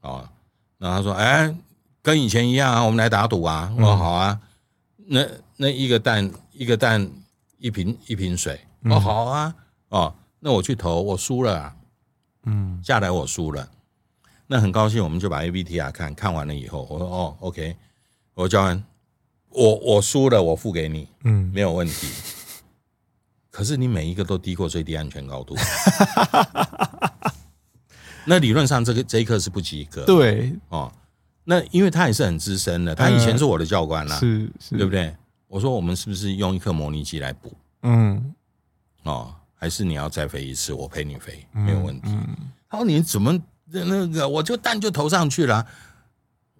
[0.00, 0.28] 哦，
[0.78, 1.54] 然后他说，哎，
[2.02, 4.40] 跟以前一样啊，我们来打赌啊，我说好啊，
[5.06, 7.10] 那那一个蛋一个蛋
[7.58, 9.54] 一瓶一瓶水，哦好啊，
[9.88, 11.76] 哦，那我去投，我输了啊，
[12.44, 13.68] 嗯，下来我输了，
[14.46, 17.76] 那很高兴，我们就把 A B T R 看看完了以后，我说哦，OK，
[18.34, 18.84] 我说教官，
[19.50, 22.06] 我我输了，我付给你，嗯，没有问题。
[23.58, 25.56] 可是你每一个都低过最低安全高度，
[28.24, 30.04] 那理论上这个这一刻是不及格。
[30.04, 30.92] 对哦，
[31.42, 35.12] 那因为他也是很资深的，他以前是我的教官啦，是是，对不对？
[35.48, 37.52] 我说我们是不是用一颗模拟机来补？
[37.82, 38.32] 嗯，
[39.02, 42.16] 哦，还是你要再飞一次，我陪你飞，没有问题。
[42.70, 45.66] 他说你怎么那个，我就弹就投上去了。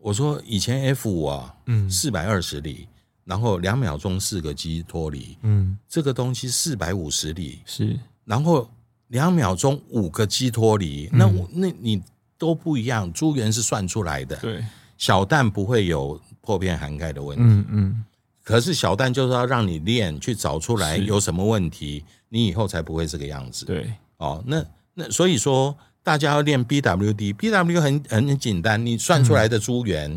[0.00, 2.88] 我说以前 F 五啊，嗯，四百二十里。
[3.28, 8.70] 然后两秒钟四个 G 脱离，嗯，这个东西四百五十里是，然后
[9.08, 12.02] 两秒钟五个 G 脱离，那我那你
[12.38, 14.64] 都不一样，诸元是算出来的，对，
[14.96, 17.44] 小蛋不会有破片涵盖的问题。
[17.44, 18.04] 嗯嗯。
[18.42, 23.66] 可是小蛋就是要让你练，去找出来有什么问题，你以后才不会这个样子。
[23.66, 24.64] 对，哦，那
[24.94, 30.10] 那所以说大家要练 BWD，BWD 很很简单，你算出来的珠圆，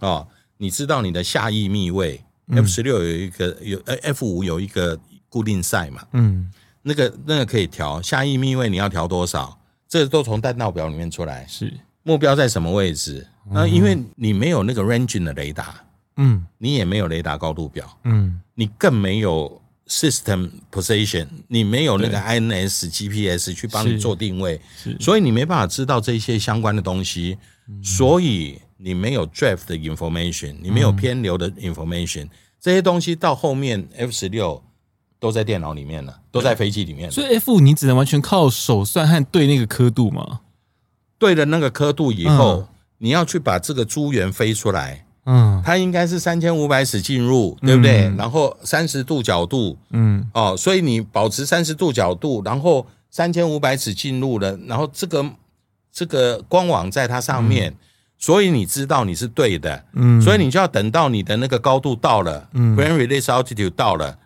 [0.00, 6.50] 嗯、哦，你知道你的下翼密位、嗯、F 十六有一个有呃 F 五有一个固定赛嘛，嗯，
[6.82, 9.58] 那个那个可以调下翼密位，你要调多少？
[9.88, 11.72] 这个、都从弹道表里面出来，是。
[12.02, 13.26] 目标在什么位置？
[13.50, 15.74] 那、嗯、因为你没有那个 ranging 的雷达。
[16.18, 24.58] 嗯，你也没有雷达高度表，嗯，你更没有 system position，你没有那个 INS GPS 去帮你做定位，
[24.98, 27.36] 所以你没办法知道这些相关的东西，
[27.82, 32.28] 所以你没有 draft 的 information，你没有偏流的 information，
[32.60, 34.62] 这些东西到后面 F 十六
[35.18, 40.40] 都在电脑里面了，都在飞机里面了，所以 F 五你只能完全靠手算和对那个刻度吗？
[41.18, 45.04] 对了那个刻度以后，你要去把这个珠圆飞出来。
[45.28, 48.04] 嗯，它应该是三千五百尺进入，对不对？
[48.04, 55.28] 嗯、然后三十度角度，嗯，哦，所以你保持三十度角度，然后三千五百尺进入了，然后这个
[55.90, 57.76] 这个光网在它上面，嗯、
[58.18, 64.18] 所以你知道你是对的，嗯，所以你就要等到你的那个高度到了，嗯，Plan Release Altitude 到了，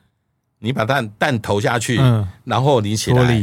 [0.58, 3.40] 你把弹弹投下去，嗯，然后你起来，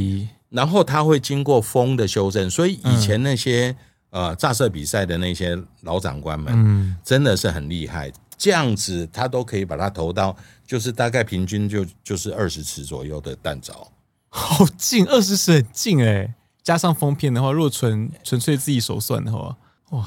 [0.49, 3.75] 然后它会经过风的修正，所以以前那些。
[4.09, 8.09] 呃，炸射比赛的那些老长官们，嗯，真的是很厉害。
[8.37, 13.73] 这样子他都可以把它投到，就是大概平均就就是二十尺左右的弹着，
[14.29, 16.33] 好近，二十尺很近哎。
[16.63, 19.57] 加上风片的话，如果纯纯粹自己手算的话，哇，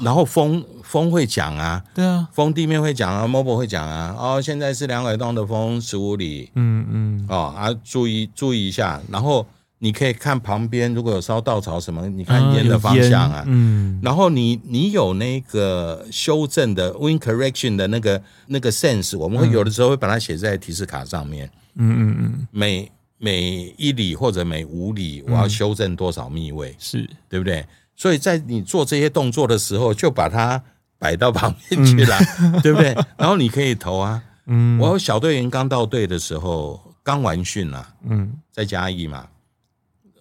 [0.01, 4.15] 然后风风会讲啊，对啊，风地面会讲啊，Mobile 会讲啊。
[4.17, 9.45] 哦，现在是两百栋的风十五里，嗯嗯，哦啊，注意注意一下，然后。
[9.83, 13.43] 你可以看旁边，如果有烧稻草什么，你看烟的方向啊。
[13.47, 13.99] 嗯。
[14.03, 21.49] 然后你你有那个修正的 wind correction 的那个那个 sense，我们会有的时候会把它写在提示卡上面。
[21.77, 22.47] 嗯嗯嗯。
[22.51, 26.75] 每每一里或者每五里，我要修正多少密位？
[26.77, 27.65] 是对不对？
[27.95, 30.61] 所以在你做这些动作的时候，就把它
[30.97, 32.17] 摆到旁边去了，
[32.63, 32.93] 对不对？
[33.17, 34.23] 然后你可以投啊。
[34.47, 34.79] 嗯。
[34.79, 37.95] 我小队员刚到队的时候，刚完训了。
[38.03, 38.39] 嗯。
[38.51, 39.27] 在嘉义嘛。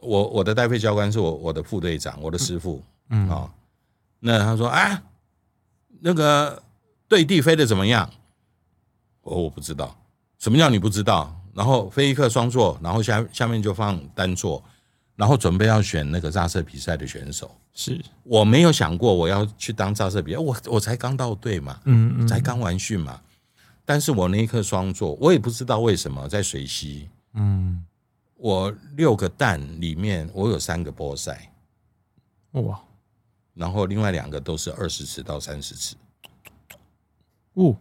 [0.03, 3.51] 我我的带队教官是我我的副队长，我的师傅，嗯啊、哦，
[4.19, 5.03] 那他说啊，
[6.01, 6.63] 那个
[7.07, 8.09] 对地飞的怎么样？
[9.21, 9.95] 我我不知道，
[10.39, 11.39] 什么叫你不知道？
[11.53, 14.65] 然后飞一课双座，然后下下面就放单座，
[15.21, 17.55] 然后准备要选那个炸射比赛的选手。
[17.75, 23.21] 是我没有想过我要去当炸射比赛，我我才刚到队嘛，嗯嗯，才刚完训嘛。
[23.85, 27.85] 但是我那一刻双座，我也不知道为什么在水西，嗯。
[28.43, 31.53] 我六个蛋里面，我有三个波塞，
[32.53, 32.81] 哇！
[33.53, 35.95] 然后另外两个都是二十尺到三十尺，
[37.53, 37.77] 哦，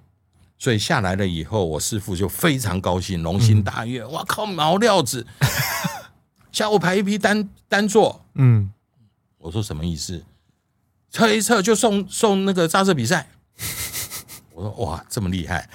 [0.58, 4.04] 所以下来了以后，我师傅就非常高兴，龙心大悦。
[4.08, 5.26] 哇靠，毛料子！
[6.52, 8.70] 下午排一批单单座，嗯，
[9.38, 10.24] 我说什么意思？
[11.12, 13.28] 测一测就送送那个炸射比赛。
[14.54, 15.68] 我说哇，这么厉害！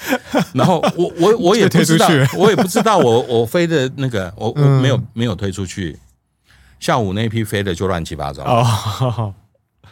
[0.53, 5.99] 然后我我我 也不知道， 我也不知道我我飞的那个我我没有没有推出去。
[6.81, 9.35] 下午那批飞的就乱七八糟哦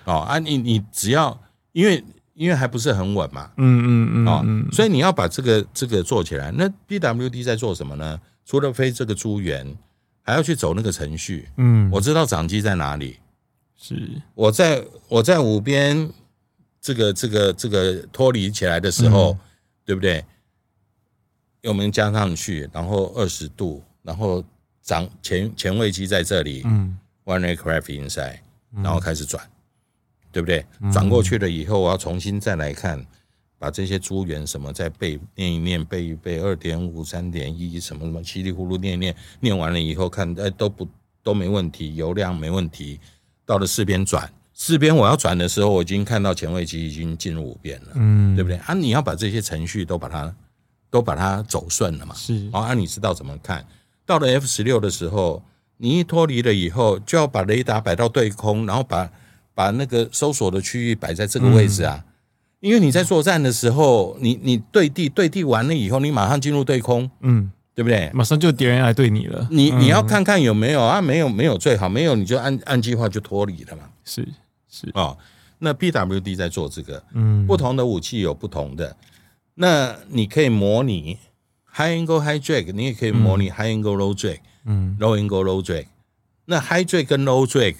[0.05, 0.39] 哦啊！
[0.39, 1.41] 你你只要
[1.73, 6.53] 因为因为还不是很稳嘛，嗯嗯嗯哦，所以你要把这个这个做起来。
[6.53, 8.21] 那 BWD 在做什么呢？
[8.45, 9.67] 除了飞这个珠圆，
[10.23, 11.49] 还要去走那个程序。
[11.59, 13.19] 嗯，我知道掌机在哪里，
[13.77, 16.11] 是我在我在五边。
[16.85, 19.39] 这个这个这个脱离起来的时候，嗯、
[19.85, 20.25] 对不对？
[21.61, 24.43] 油门加上去，然后二十度，然后
[24.83, 28.41] 掌前前位机在这里，嗯，one aircraft inside，
[28.73, 30.67] 然后开始转，嗯、对不对？
[30.93, 33.07] 转过去了以后，我要重新再来看，
[33.63, 40.89] 把这些珠圆什么再背念一念，背一背二点五、三点一什么什么，稀里糊涂念一念，念完了以后看，哎，都不
[41.23, 42.99] 都没问题，油量没问题，
[43.47, 44.29] 到了四边转。
[44.53, 48.57] 四边我要转的时候，我已经看到前位机已经进入五边了，嗯，对不对？
[48.59, 50.35] 啊，你要把这些程序都把它
[50.91, 52.17] 都把它走顺了嘛？
[52.17, 53.65] 是，啊，你知道怎么看？
[54.05, 55.41] 到了 F 十六的时候，
[55.77, 59.09] 你一脱离了以后，就要把雷达摆到对空，然后把
[59.55, 62.12] 把那个搜索的区域摆在这个位置啊，嗯、
[62.63, 68.09] 因为你在作战的时候，你你对地对地完了以后，你马上进入对空，嗯，对不对？
[68.15, 71.03] 马上就敌人来对你了，你你要看看有没有啊？
[71.03, 74.27] 没有没有最好，没有你就按按计划就脱离了嘛，是。
[74.71, 74.89] 是。
[74.95, 75.19] 哦，
[75.59, 78.97] 那 BWD 在做这个，嗯，不同的武器有不同的，
[79.57, 81.19] 那你可以模拟
[81.75, 85.87] high angle high drag，你也可以模拟 high angle low drag，嗯，low angle low drag，
[86.45, 87.75] 那 high drag 跟 low drag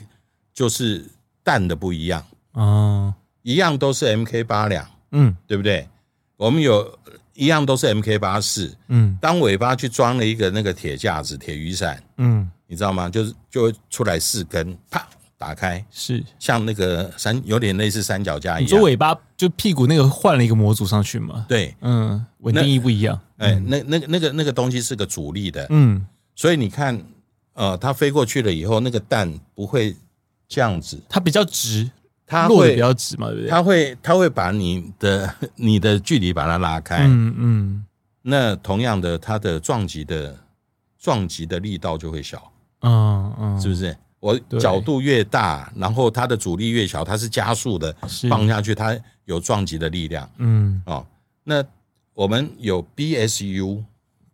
[0.53, 1.07] 就是
[1.45, 5.89] 弹的不一样，哦，一样都是 MK 八两，嗯，对不对？
[6.37, 6.99] 我们有
[7.35, 13.09] 一样都是 MK 八四，嗯，当尾巴去装了一个那个铁架子、铁雨伞，嗯，你知道吗？
[13.09, 15.07] 就是就会出来四根，啪
[15.39, 16.23] 打开，是。
[16.39, 18.63] 像那个三有点类似三脚架一样。
[18.65, 21.47] 你说尾巴就屁股那个换了一个模组上去嘛？
[21.49, 23.19] 对，嗯，稳定翼不一样。
[23.39, 27.01] 哎，那那个那个那个东西是个阻力的，嗯，所以你看，
[27.55, 29.97] 呃，它飞过去了以后，那个蛋不会
[30.49, 31.91] 这样子，它比较直，
[32.33, 33.51] 它会比较直嘛，对不对？
[33.51, 37.05] 它会它会把你的 你的距离把它拉开。
[37.07, 37.85] 嗯嗯
[38.23, 40.37] 那同样的，它的撞击的
[40.99, 43.97] 撞击的力道就会小，嗯嗯，是不是？
[44.21, 51.05] 我角度越大，然后它的阻力越小，它是加速的是放下去，它有撞击的力量嗯哦。
[51.43, 51.63] 那
[52.15, 53.83] 我们有 BSU。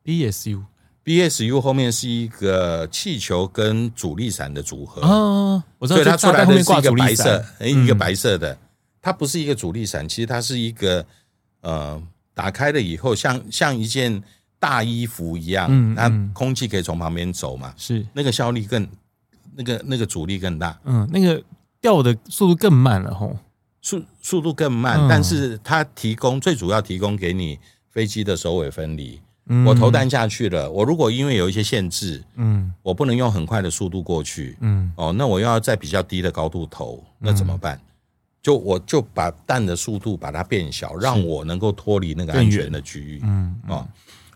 [0.04, 0.62] ，BSU
[1.08, 8.58] BSU 后面是一个气球跟阻力伞的组合，哦，我知道，所以它出来的是一个白色，伞一个白色的，
[9.00, 11.06] 它不是一个阻力伞，其实它是一个
[11.62, 12.02] 呃，
[12.34, 14.22] 打开了以后像像一件
[14.58, 18.86] 大衣服一样，嗯它空气可以从旁边走嘛，是，那个效率更
[19.56, 21.42] 那个那个阻力更大，嗯，那个
[21.80, 23.34] 掉的速度更慢了吼。
[23.80, 25.08] 速速度更慢，嗯。
[25.08, 29.18] 但是它提供最主要提供给你飞机的首尾分离。
[29.48, 29.64] 嗯。
[29.66, 32.72] 我投弹下去了，我如果因为有一些限制，嗯。
[32.82, 34.92] 我不能用很快的速度过去，嗯。
[34.96, 37.80] 哦，那我要在比较低的高度投，那怎么办？
[38.40, 43.20] 就我就把弹的速度把它变小，让我能够脱离那个安全的区域。
[43.24, 43.86] 嗯哦，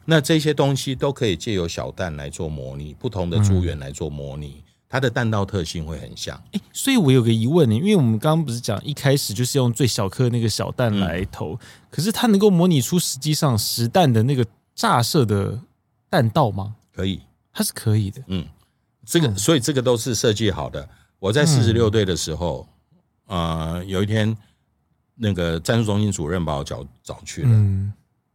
[0.04, 6.38] 那这些东西都可以借由小弹来做模拟，不同的诸元来做模拟，它的弹道特性会很像。
[6.50, 15.60] 诶，所以我有个疑问呢，因为我们刚刚不是讲一开始就是用最小颗那个小弹来投，可是它能够模拟出实际上实弹的那个炸射的
[16.08, 16.76] 弹道吗？
[16.92, 18.22] 可以，它是可以的。
[18.26, 18.46] 嗯，
[19.04, 20.88] 这个所以这个都是设计好的。
[21.18, 22.66] 我在四十六队的时候，
[23.26, 24.36] 呃，有一天
[25.14, 27.48] 那个战术中心主任把我找找去了。
[27.50, 27.92] 嗯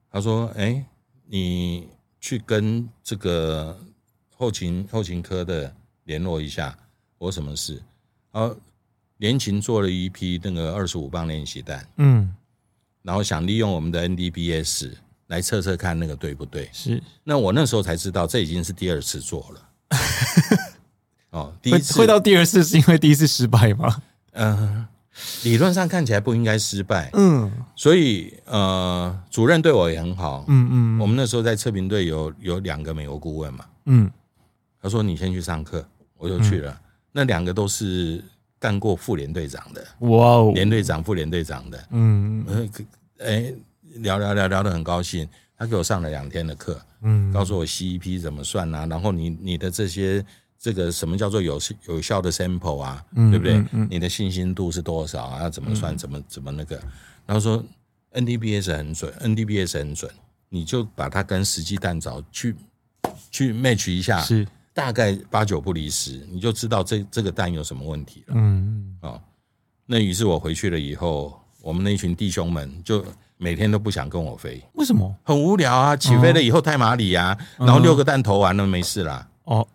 [0.09, 0.83] 他说：“哎，
[1.25, 3.77] 你去跟这个
[4.35, 5.71] 后勤后勤科的
[6.05, 6.75] 联络一下，
[7.17, 7.83] 我什么事？
[8.31, 8.55] 然后
[9.17, 12.33] 联勤做了一批那个二十五磅练习弹，嗯，
[13.03, 14.93] 然后想利用我们的 NDBS
[15.27, 16.69] 来测测看那个对不对？
[16.73, 19.69] 是那我那时候才知道，这已经是第二次做了。
[21.31, 24.01] 哦，第一次会到第二次是因为第一次失败吗？
[24.31, 24.87] 呃，
[25.43, 30.45] 理论上看起来不应该失败，嗯所以呃，主任对我也很好。
[30.47, 34.09] 嗯嗯我们那时候在测评队有有两个美国顾问嘛。”嗯
[34.81, 35.85] 他说：“你先去上课。”
[36.17, 36.79] 我就去了。
[37.11, 38.23] 那两个都是
[38.59, 41.87] 干过副连队长的，哇哦，连队长、副连队长的。
[41.91, 42.69] 嗯呃，
[43.19, 43.53] 哎，
[44.01, 45.27] 聊聊聊聊得很高兴。
[45.59, 50.23] 他给我上了两天的课，嗯告诉我 CEP 怎么算啊，然后你你的这些
[50.59, 53.87] 这个什么叫做有有效的 sample 啊，嗯对不对嗯嗯？
[53.89, 55.49] 你的信心度是多少啊？
[55.49, 55.97] 怎么算？
[55.97, 56.79] 怎么怎么那个？
[57.25, 57.63] 然后说
[58.13, 60.11] NDBS 很准，NDBS 很准，
[60.49, 62.55] 你就把它跟实际弹着去
[63.31, 68.35] 去 match 一下，是大概八九不离十，你就知道这这个弹有什么问题了。
[68.37, 69.19] 嗯哦，
[69.87, 73.03] 那于是我回去了以后，我们那群弟兄们就
[73.37, 75.15] 每天都不想跟我飞，为什么？
[75.23, 75.95] 很无聊啊！
[75.95, 79.67] 起飞了以后太麻里啊，然后六个弹投完了没事啦，哦，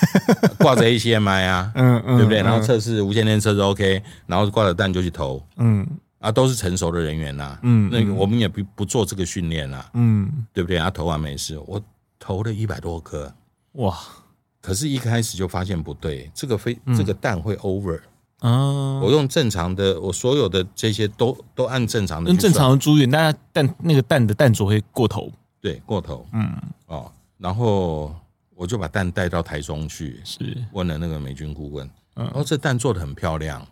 [0.58, 2.40] 挂着 ACMI 啊，嗯嗯，对不对？
[2.40, 5.86] 嗯然后测试无线电测试 OK，然后挂着弹就去投嗯
[6.18, 7.58] 啊，都是成熟的人员啦。
[7.62, 10.78] 嗯那个我们也不不做这个训练啦，嗯，对不对？
[10.78, 11.80] 啊，投完没事，我
[12.18, 13.32] 投了一百多颗，
[13.72, 13.96] 哇
[14.62, 17.98] 可是一开始就发现不对，这个飞这个弹会 over。
[18.40, 25.32] 啊，我用正常的，我所有的这些都都按正常的跟正常的猪眼，但弹那个蛋的弹着会过头。
[25.60, 26.26] 对过头。
[26.32, 26.50] 嗯，
[26.86, 28.14] 哦，然后
[28.54, 30.56] 我就把蛋带到台中去，是。
[30.72, 32.24] 问了那个美军顾问，嗯。
[32.24, 33.66] 然后这蛋做的很漂亮，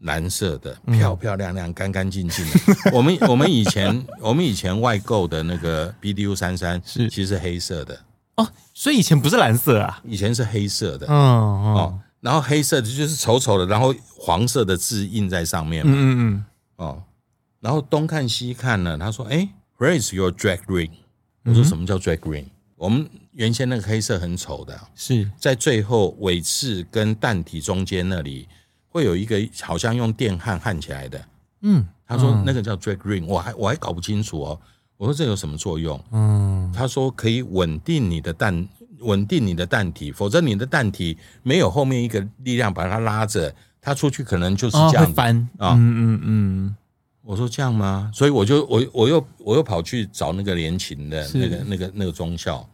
[0.00, 2.90] 蓝色的，漂漂亮亮，干干净净的。
[2.92, 7.08] 我们我们以前我们以前外购的那个 BDU 三三是。
[7.08, 7.98] 其实是黑色的，
[8.36, 10.02] 哦，所以以前不是蓝色啊。
[10.04, 11.06] 以前是黑色的。
[11.06, 16.44] 嗯哦哦，，然后黑色的就是丑丑的，然后黄色的字印在上面嘛，嗯嗯
[16.76, 17.02] 哦，
[17.60, 19.46] 然后东看西看呢，他说：“哎
[19.78, 20.90] ，Where is your drag ring？”
[21.44, 28.48] 我说：“什么叫 drag ring？” 我们原先那个黑色很丑的，是在最后尾翅跟弹体中间那里
[28.88, 31.22] 会有一个好像用电焊焊起来的。
[31.60, 34.60] 嗯他说那个叫 drag ring，我还我还搞不清楚哦。
[34.96, 36.02] 我说这有什么作用？
[36.12, 38.66] 嗯他说可以稳定你的弹，
[39.04, 45.36] 稳定你的弹体，否则你的弹体没有后面一个力量把它拉着，它出去可能就是哦这样翻。
[45.58, 45.74] 啊。
[45.76, 46.76] 嗯嗯嗯。
[47.22, 48.10] 我说这样吗？
[48.12, 52.68] 所以我就我我又我又跑去找那个联勤的那个那个那个中校，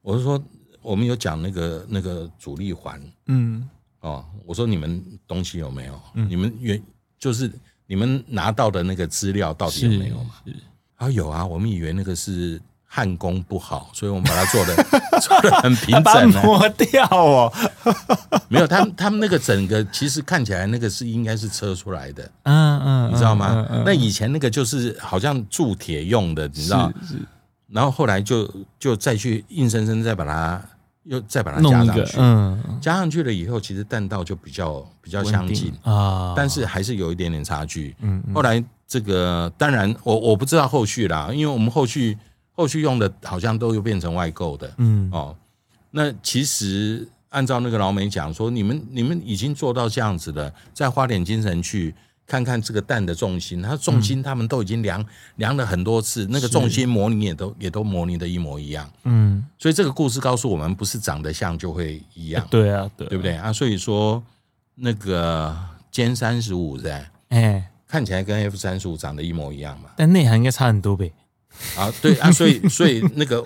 [0.00, 0.40] 我就说
[0.80, 3.00] 我们有讲那个那个主力环。
[3.26, 3.68] 嗯。
[4.00, 6.00] 哦，我说你们东西有没有？
[6.14, 6.80] 你们原
[7.18, 7.50] 就是
[7.86, 10.34] 你们拿到的那个资料到底有没有嘛？
[10.96, 14.74] 啊，有啊，我们以为那个是焊工不好，所以我们把它做的
[15.20, 17.52] 做的很平整，磨掉哦。
[18.48, 23.66] 没有，他们他们那个整个其实看起来那个是应该是车出来的，嗯嗯，你知道吗？
[23.84, 26.92] 那以前那个就是好像铸铁用的，你知道？
[27.06, 27.16] 是。
[27.68, 30.62] 然后后来就就再去硬生生再把它。
[31.08, 37.94] 又再把它加上去，嗯，加上去了以后，其实弹道就比较比较相近啊，但是还是有一点点差距。
[38.00, 42.18] 嗯，后来这个当然我我不知道后续啦，因为我们后续
[42.56, 45.36] 后续用的好像都又变成外购的，嗯哦，
[45.92, 51.94] 那其实按照那个老美讲说，你们你们已经做到这样子了，再花点精神去。
[52.28, 58.90] 看看这个蛋的重心，它重心他们都已经量、嗯、量了很多次，那个重心模拟也都也都模拟的一模一样。
[59.04, 62.44] 嗯，所以这个故事告诉我们，不是长得像就会一样。
[62.50, 63.52] 对啊，对，对不对啊？
[63.52, 64.20] 所以说
[64.74, 65.56] 那个
[65.92, 71.12] 歼三十五在，哎，看起来跟 F 三十五长得一模一样嘛，但内涵应该差很多呗。
[71.76, 73.44] 啊，对啊，所以 所以那个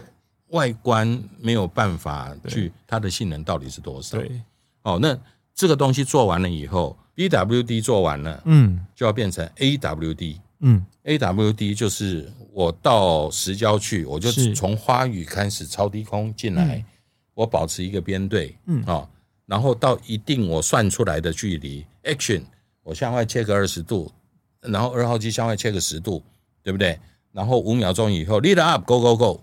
[0.49, 4.19] 外观没有办法去它的性能到底是多少？
[4.19, 4.41] 对，
[4.83, 5.19] 哦，那
[5.55, 6.97] 这个东西做完了以后。
[7.17, 16.85] BWD 做完了，嗯，就要变成 AWD，嗯，AWD 就是我到实交去，我就从花语开始超低空进来，嗯、
[17.35, 19.07] 我保持一个编队，嗯，啊，
[19.45, 22.43] 然后到一定我算出来的距离，Action，
[22.85, 24.11] 我向外切个二十度，
[24.63, 26.23] 然后二号机向外切个十度，
[26.63, 26.99] 对不对？
[27.33, 29.41] 然后五秒钟以后，Lead up，Go Go Go，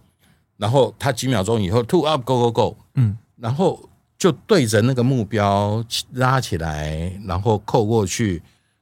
[0.58, 3.90] 然后他几秒钟以后，Two up，Go Go Go，嗯，然后。
[4.20, 8.42] 就对着那个目标拉起来，然后扣过去，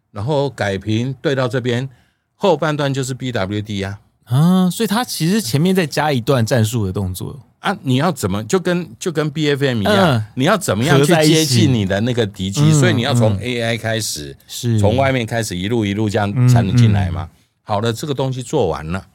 [0.10, 1.90] 然后改平对到这边，
[2.36, 7.38] 后半段就是 BWD 呀啊，所以他其实前面再加一段战术的动作。
[7.60, 12.72] 啊，你要怎么就跟就跟 BFM 一样，你要怎么样去接近你的那个敌机？
[12.72, 14.80] 所以你要从 AI 开始，是。
[14.80, 17.30] 从外面开始一路一路这样才能进来嘛。
[17.68, 19.06] 好了，这个东西做完了，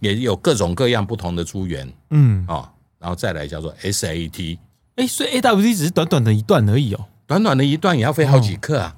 [0.00, 4.58] 也有各种各样不同的资源，嗯啊，然后再来叫做 SAT。
[4.96, 8.96] 哎，所以 AWD 只是短短的一段而已哦，短短的一段也要飞好几克啊，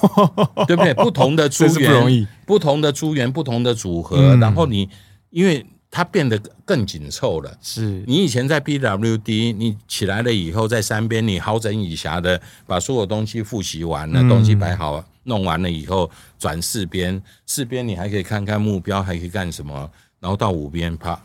[0.00, 0.94] 哦、对不对？
[0.94, 4.88] 不同的资源 不容易，不同的资源，不同的组合，嗯、然后你
[5.28, 7.54] 因为它变得更紧凑了。
[7.60, 19.90] 是你以前在 BWD，你起来了以后，在山边你好整以暇的把所有东西复习完了，嗯、东西摆好弄完了以后，转四边，四边你还可以看看目标，还可以干什么？
[20.20, 21.20] 然后到五边啪。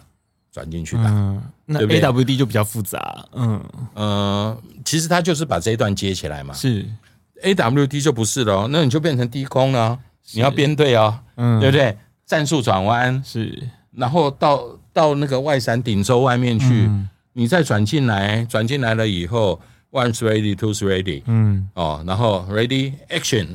[0.49, 3.23] 转进去打，嗯、那 AWD 就比较复杂。
[3.33, 6.51] 嗯呃，其实它就是把这一段接起来嘛。
[6.51, 6.83] 是
[7.43, 9.99] AWD 就不是了，那你就变成低空了。
[10.23, 11.95] 是你要编队哦，嗯，对不对？
[12.25, 23.45] 战术转弯是，然后到到那个外伞顶洲外面去，嗯、你再转进来，转进来了以后，one's ready，two's ready，嗯，哦，然后 ready action，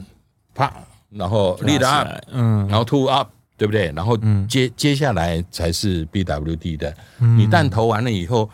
[0.55, 0.73] 啪，
[1.11, 3.29] 然后 lead up，嗯，然后 two up。
[3.55, 3.93] 对不对？
[3.95, 6.93] 然后接接下来才是 BWD 的。
[7.19, 8.51] 你弹投完了以后，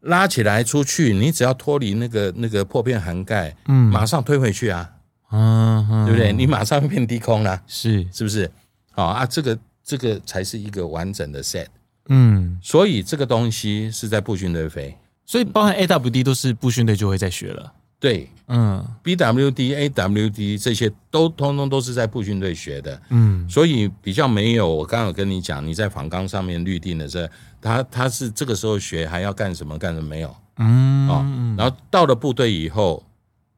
[0.00, 4.90] 拉起来出去，你只要脱离那个那个破片涵盖，嗯，马上推回去啊，
[5.30, 6.32] 嗯，对不对？
[6.32, 8.50] 你马上变低空了，是是不是？
[8.90, 11.66] 好啊，这个这个才是一个完整的 set。
[12.08, 17.72] 嗯，所以这个东西是在步训队飞，所以包含 AWD 都是步训队就会在学了。
[18.00, 24.72] 对，嗯，BWD、AWD 这些都通通都是在步训队学的，嗯，所以比较没有。
[24.72, 27.28] 我刚刚有跟你讲，你在仿纲上面预定的是，
[27.60, 31.26] 他他是这个时候学还要干什么干什么没有，嗯，哦，
[31.58, 33.04] 然后到了部队以后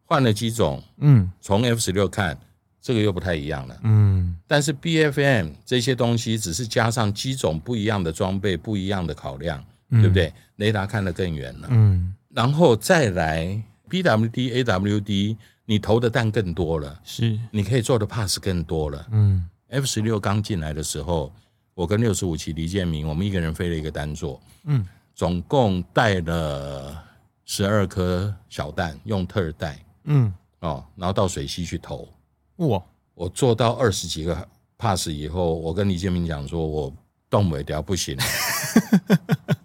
[0.07, 2.35] 换了机种，嗯，从 F 十六看
[2.81, 10.33] 这个又不太一样了，嗯，但是 BFM 这些东西只是加上机种不一样的装备，不一样的考量，对不对？
[10.57, 13.63] 雷达看得更远了，嗯，然后再来。
[13.91, 15.37] BWD、AWD，
[15.67, 19.07] 你投的弹更多了，是，你可以做的 pass 更多了。
[19.11, 21.33] 嗯，F 十六刚进来的时候，
[21.75, 27.05] 我跟六十五期李建明，我们一个人飞了一个单座，嗯，总共带了
[27.45, 32.09] 十二颗小弹，用特带，嗯，哦，然后到水西去投，
[32.57, 32.83] 哇，
[33.15, 36.95] 我做到二十几个 pass 以后，我跟李建明讲说，我
[37.29, 39.57] 动不了，不行，哦。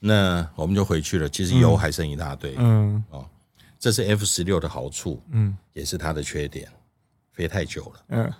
[0.00, 1.28] 那我们就回去了。
[1.28, 2.54] 其实油还剩一大堆。
[2.56, 3.24] 嗯哦，
[3.78, 6.66] 这是 F 十六的好处，嗯，也是它的缺点，
[7.32, 8.04] 飞太久了。
[8.08, 8.32] 嗯，哦，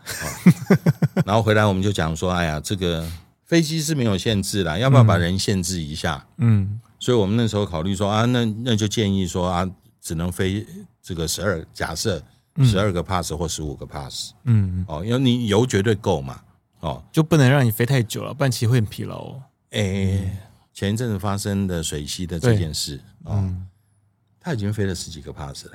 [1.26, 3.06] 然后回来我们就讲说，哎呀，这个
[3.44, 6.26] 飞机是没有限制啦，要不要把人限制一下？
[6.38, 10.66] 嗯，所以我们那时候考虑说啊，那那就建议说啊，只能飞
[11.02, 12.22] 这个十二，假设
[12.64, 14.32] 十二个 pass 或十五个 pass。
[14.44, 16.40] 嗯哦，因为你油绝对够嘛。
[16.80, 19.42] 哦，就不能让你飞太久了，不然其实会很疲劳哦。
[19.72, 20.46] 哎。
[20.80, 23.66] 前一阵子发生的水西的这件事，嗯，
[24.40, 25.72] 他已经飞了十几个 pass 了，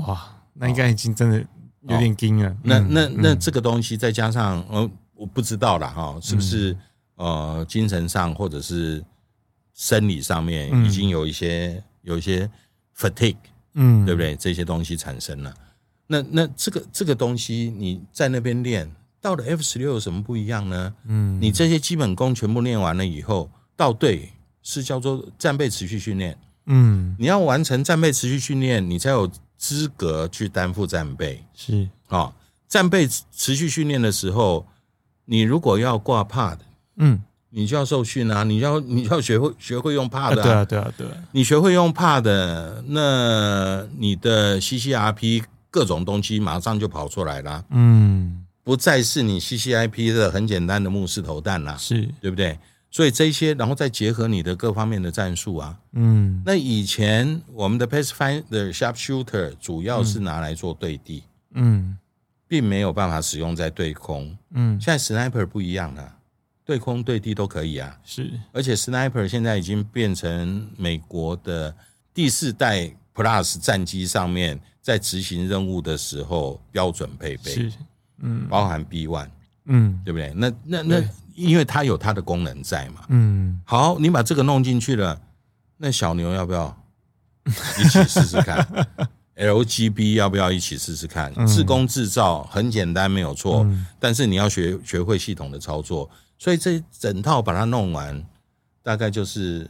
[0.00, 1.38] 哇，那应该已经真的
[1.82, 2.56] 有点惊了。
[2.64, 6.76] 那那那这个东西再加上，呃，我不知道了哈，是不是
[7.14, 9.04] 呃精神上或者是
[9.72, 12.50] 生理上面已经有一些有一些
[12.98, 13.36] fatigue，
[13.74, 14.34] 嗯，对不对？
[14.34, 15.54] 这些东西产生了。
[16.08, 18.90] 那那这个这个东西你在那边练，
[19.20, 20.92] 到了 F 十六有什么不一样呢？
[21.04, 24.32] 嗯，你这些基本功全部练完了以后，到队
[24.62, 26.36] 是叫做战备持续训练。
[26.66, 31.44] 嗯，你要完成战备持续训练，你才有资格去担负战备。
[31.54, 31.88] 是。
[32.08, 32.32] 啊、哦，
[32.68, 34.66] 战备持续训练的时候，
[35.24, 36.58] 你如果要挂 POD，
[36.96, 52.08] 嗯，你就要受训啊，你要你要学会学会用 POD 啊，对啊对啊对啊，你学会用 POD，那你的 CCRP 各种东西马上就跑出来了，嗯，不再是你 CCIP 的很简单的目视投弹了，是。
[52.20, 52.58] 对不对？
[52.92, 61.22] 所以这些，然后再结合你的各方面的战术啊，嗯，那以前我们的 Pathfinder Sharpshooter 主要是拿来做对地，
[61.54, 61.96] 嗯，
[62.48, 66.16] 并没有办法使用在对空，嗯，现在 Sniper 不一样了，
[66.64, 71.72] 对空对地都可以啊，是，而且 Sniper 现在已经变成美国的
[72.12, 77.72] 第四代 Plus 战机上面在执行任务的时候标准配备，是，
[78.18, 79.28] 嗯，包含 B One，
[79.66, 80.32] 嗯，对不对？
[80.34, 81.04] 那那那。
[81.40, 85.20] 因为它有它的功能在嘛，嗯，好，你把这个弄进去了，
[85.78, 86.76] 那小牛要不要
[87.78, 88.66] 一起试试看？
[89.36, 91.32] LGB 要不要一起试试看？
[91.46, 93.66] 自工自造很简单，没有错，
[93.98, 98.22] 但是你要学学会系统的操作，所以这整套把它弄完，
[98.82, 99.66] 大概就是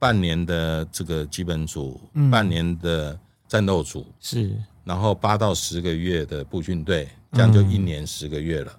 [0.00, 8.72] 半年的这个基本组，半年的战斗组是，然后八到十个月的步训队，这样就一年十个月了，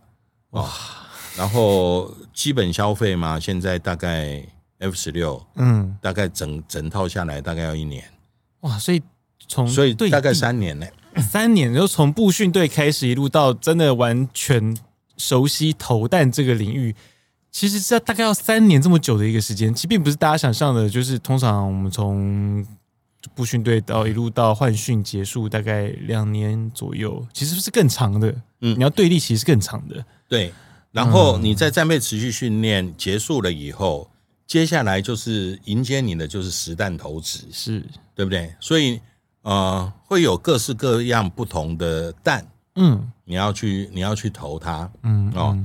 [0.49, 0.69] 哇。
[1.39, 4.45] 然后基本消费嘛，现在大概
[4.79, 8.03] F 十六，嗯，大概整整套下来大概要一年，
[8.59, 9.01] 哇，所以
[9.47, 10.85] 从所以大概三年呢，
[11.15, 14.75] 三年，就从步训队开始一路到真的完全
[15.15, 16.93] 熟悉投弹这个领域，
[17.49, 22.67] 其实这大概要三年这么久的一个时间，其实并不是大家想象的，就是通常我们从
[23.33, 28.29] 步训队到一路到换训结束大概两年左右，其实是更长的，
[28.59, 30.51] 嗯，你要对立其实是更长的，对。
[30.91, 34.09] 然后你在战备持续训练结束了以后，
[34.47, 37.85] 接下来就是迎接你的就是实弹投掷，是。
[38.15, 38.53] 对不对？
[38.59, 38.99] 所以
[39.43, 45.57] 呃，会有各式各样不同的弹，嗯，你要去你要去投它，嗯哦，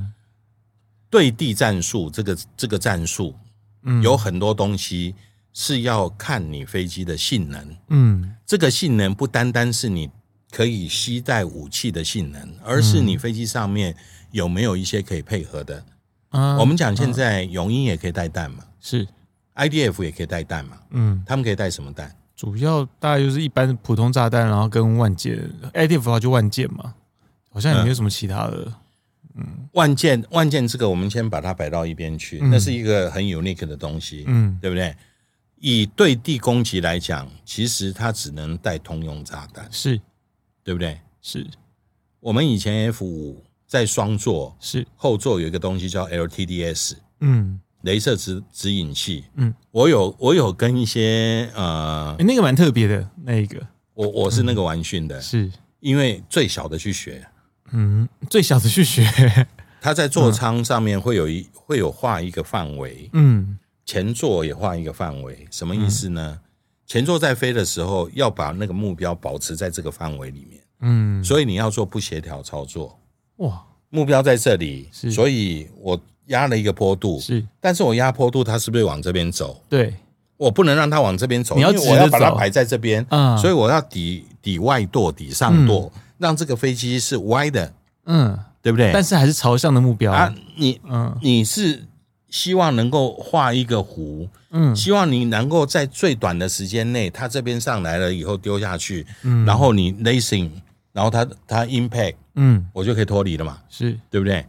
[1.10, 3.34] 对地战术这个这个战术，
[3.82, 5.14] 嗯，有很多东西
[5.52, 10.08] 是要看你飞机的性能，嗯，这个性能不单单是你
[10.52, 13.96] 可以携带武器的性能，而是你飞机上面。
[14.34, 15.82] 有没有一些可以配合的？
[16.30, 19.06] 啊，我们讲现在永鹰也可以带弹嘛，是
[19.54, 22.12] ，IDF 也可以带弹嘛，嗯，他们可以带什么弹？
[22.34, 25.38] 主要大概就是一般普通炸弹，然后跟万箭
[25.72, 26.94] ，IDF 的话就万箭嘛，
[27.48, 28.72] 好像也没有什么其他的。
[29.36, 34.92] 嗯，万箭，万箭这个我们先把它摆到一边去，那是一个很 unique 的东西，嗯，对不对？
[35.60, 40.00] 以对地攻击来讲，其实它只能带通用炸弹，是，
[40.64, 40.98] 对不对？
[41.22, 41.46] 是
[42.18, 43.40] 我们以前 F 五。
[43.74, 44.86] 在双座是。
[44.94, 53.60] 后座有一个东西叫 LTDS，嗯，镭射指指引器，嗯，我有我有跟一些呃，那个蛮特别的那一个，
[53.94, 55.50] 我我是那个玩训的，是。
[55.80, 57.26] 因为最小的去学，
[57.72, 59.04] 嗯，最小的去学，
[59.82, 66.38] 他在座舱上面会有一会有画一个范围，嗯，前座也画一个范围，什么意思呢？
[66.86, 72.96] 前座在飞的时候要把那个目标保持在这个范围里面，嗯，所以你要做不协调操作。
[73.36, 75.10] 哇，目标在这里，是。
[75.10, 79.60] 所以我压了一个坡度，是，但是我压坡度，它是不是往这边走？
[79.68, 79.92] 对，
[80.36, 87.72] 我不能让它往这边走，你要因为我要把它排在这边，嗯，所以我要底底外舵，底上舵，嗯、让这个飞机是歪的，
[88.06, 88.90] 嗯，对不对？
[88.92, 90.12] 但是还是朝向的目标。
[90.12, 91.82] 啊，你，嗯，你是
[92.30, 100.50] 希望能够画一个弧，嗯，希望你能够在最短的时间内，它这边上来了以后丢下去，嗯，然后你 lacing。
[100.94, 103.98] 然后它它 impact，嗯，我就可以脱离了嘛，是。
[104.08, 104.46] 对不对？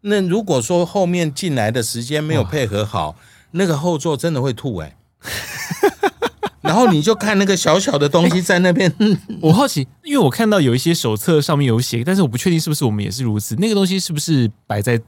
[0.00, 3.16] 那如果说后面进来的时间没有配合好，
[3.50, 4.96] 那个后座真的会吐哎。
[6.62, 8.92] 然后你就看那个小小的东西在那边，
[9.42, 13.56] 我好奇，因为我看到有一些手册上面有写，但是我不确定是不是我们也是如此。
[13.56, 15.00] 那个东西是不是摆在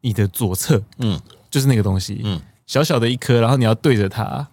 [0.00, 0.80] 你的左侧？
[0.98, 1.20] 嗯，
[1.50, 4.46] 就是那个东西，嗯，小小的一颗，然后你要对着它，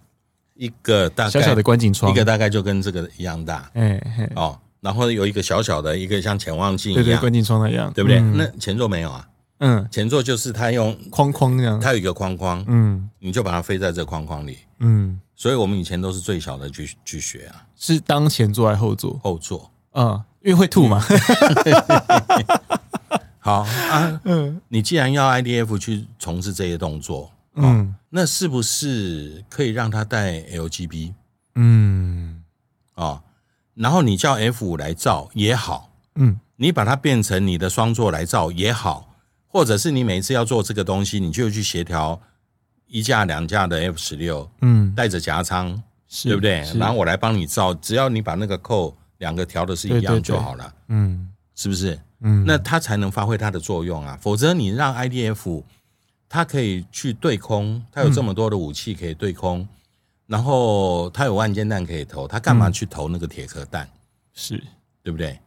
[0.56, 4.02] 一个大小小的观景窗，一个大概就跟这个一样大，哎，
[4.36, 4.60] 哦。
[4.86, 8.20] 然后有一个小小的一个像潜望镜一样，对对，观景窗那样，对不对？
[8.20, 9.28] 嗯、那前座没有啊？
[9.58, 15.20] 嗯，前座就是它用框框这样，它有一个框框，嗯，你就把它飞在这个框框里，嗯。
[15.38, 17.66] 所以我们以前都是最小的去去学啊。
[17.76, 19.20] 是当前座还是后座？
[19.22, 21.04] 后座，嗯，因为会吐嘛。
[23.40, 23.62] 好
[23.92, 31.14] 啊，嗯，你既然要 IDF 去从事这些动作，嗯，那是不是可以让他带 LGB？
[31.56, 32.42] 嗯，
[32.96, 33.22] 哦，
[33.76, 39.14] 然后你叫 F 五来造也好，嗯，你把它变成你的双座来造也好，
[39.48, 42.20] 或者是你每次要做这个东西，你就去协调
[42.88, 45.82] 一架两架的 F 十六，嗯，带着夹舱，
[46.24, 46.64] 对不对？
[46.76, 52.00] 然后我来帮你造，只要你把那个扣两个调的是一样就好了，嗯，是不是？
[52.22, 55.62] 嗯，那它才能发挥它的作用啊，否则你让 IDF
[56.30, 59.68] 它可以去对空，它有这么多的武器可以对空，嗯、
[60.28, 63.88] 然后他有万箭弹可以投，他干嘛去投那个铁壳弹？
[64.34, 64.62] 是
[65.04, 65.40] 对不对？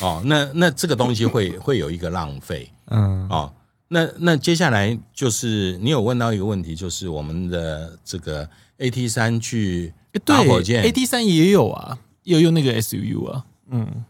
[0.00, 3.52] 哦，那那这个东西会 会有一个浪费，嗯，哦，
[3.88, 8.48] 那那接下来就是你有问到一个问题，就是我们的这个
[8.78, 14.04] AT 三去打火箭，AT 三也有啊，也有用那个 SUU 啊，嗯。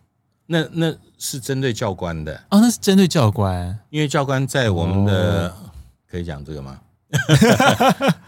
[0.48, 5.72] 那那是针对教官的哦，那是针对教官，因为教官在我们的、哦、
[6.08, 6.80] 可以讲这个吗？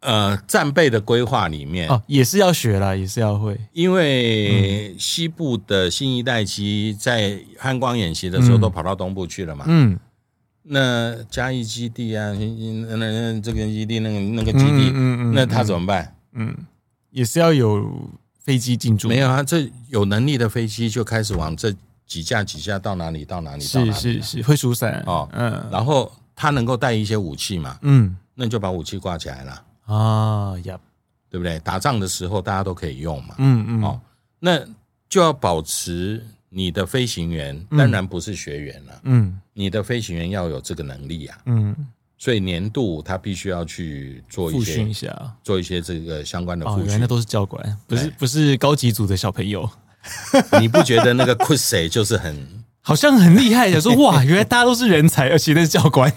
[0.00, 3.58] 呃，战备的规划里面哦，也是要学啦，也是要会。
[3.72, 9.98] 因为西部的新一代机在汉光演习的时候都跑到东部去了嘛，嗯，
[10.62, 16.16] 那嘉义基地啊，那那这个基地，那个那个基地，嗯嗯嗯、那他怎么办？
[16.32, 16.56] 嗯，
[17.10, 18.10] 也是要有。
[18.42, 19.42] 飞机进驻没有啊？
[19.42, 21.72] 这有能力的飞机就开始往这
[22.06, 23.62] 几架几架到哪里到哪里？
[23.62, 25.28] 是是是，会疏散哦。
[25.34, 27.78] 嗯，然后他能够带一些武器嘛？
[27.82, 30.78] 嗯，那你就把武器挂起来了啊呀，
[31.28, 31.58] 对不对？
[31.60, 33.34] 打仗的时候大家都可以用嘛。
[33.38, 34.00] 嗯嗯哦，
[34.38, 34.58] 那
[35.08, 39.00] 就要保持你的飞行员，当然不是学员了。
[39.04, 41.38] 嗯，你的飞行员要有这个能力啊。
[41.46, 41.74] 嗯。
[42.22, 44.94] 所以年度他必须要去做一些，一
[45.42, 46.82] 做一些这个相关的复训。
[46.82, 49.66] 哦，原来那都是教官，不是不是高级组的小朋友。
[50.60, 53.80] 你不觉得那个 Quincy 就是很，好像很厉害的？
[53.80, 56.12] 说 哇，原来大家都是人才，而且那是教官。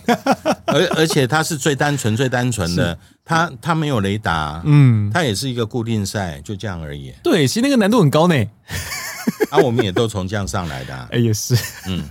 [0.66, 7.14] 而而且他是最单纯、最单纯的，他他没有雷达，嗯，他也是一个固定赛，就这样而已。
[7.22, 8.36] 对，其实那个难度很高呢。
[9.52, 11.56] 啊，我们也都从这样上来的，啊， 哎，也是，
[11.88, 12.04] 嗯，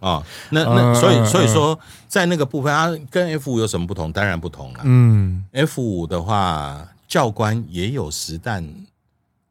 [0.00, 1.78] 哦，那那所以所以说，
[2.08, 4.10] 在那个部分，啊，跟 F 五有什么不同？
[4.10, 4.80] 当然不同了。
[4.82, 8.66] 嗯，F 五的话，教官也有实弹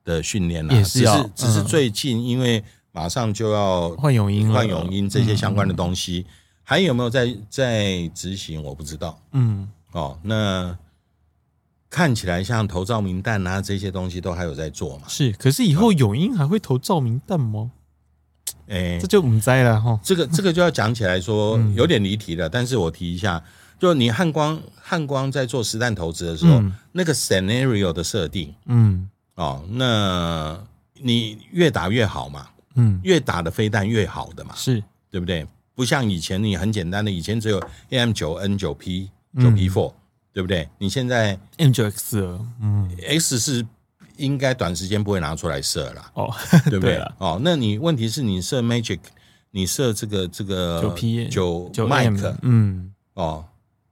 [0.03, 2.61] 的训练了，只是只是最近，因为
[2.91, 6.25] 马上就要换泳衣，换泳衣这些相关的东西，
[6.63, 8.61] 还有没有在在执行？
[8.63, 9.19] 我不知道。
[9.31, 10.77] 嗯，哦，那。
[11.93, 15.09] 看起来像投照明弹啊，这些东西都还有在做嘛？
[15.09, 17.69] 是，可是以后泳鹰还会投照明弹吗？
[18.69, 19.99] 哎、欸，这就唔知了哈。
[20.01, 23.43] 这个这个就要讲起来说 有点离题了，但是我提一下，
[23.77, 30.57] 就你汉光汉光在做实弹投资的时候，嗯、那个 scenario 的设定，嗯，哦，那
[30.93, 35.47] 你越打越好嘛，嗯，越打的飞弹越好的嘛，是对不对？
[35.75, 39.09] 不像以前你很简单的，以前只有 AM 九 N 九 P
[39.39, 39.93] 九 P four。
[40.33, 40.65] 对不对？
[40.77, 43.67] 你现在 M9X 嗯，X 是
[44.15, 46.33] 应该短时间不会拿出来射了，哦，
[46.69, 46.95] 对不对？
[46.95, 48.99] 对哦，那你问题是你射 Magic，
[49.49, 53.43] 你射这个这个九 P 九九 Mike，嗯，哦，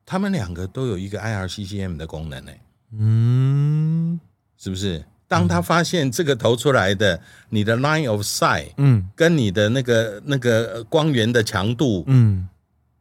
[0.05, 2.51] 他们两个都有一个 IRCCM 的功能呢，
[2.97, 4.17] 嗯，
[4.57, 5.03] 是不是？
[5.29, 12.49] 当他发现这个投出来的你的 Line of Sight，嗯，跟你的那个那个光源的强度，嗯。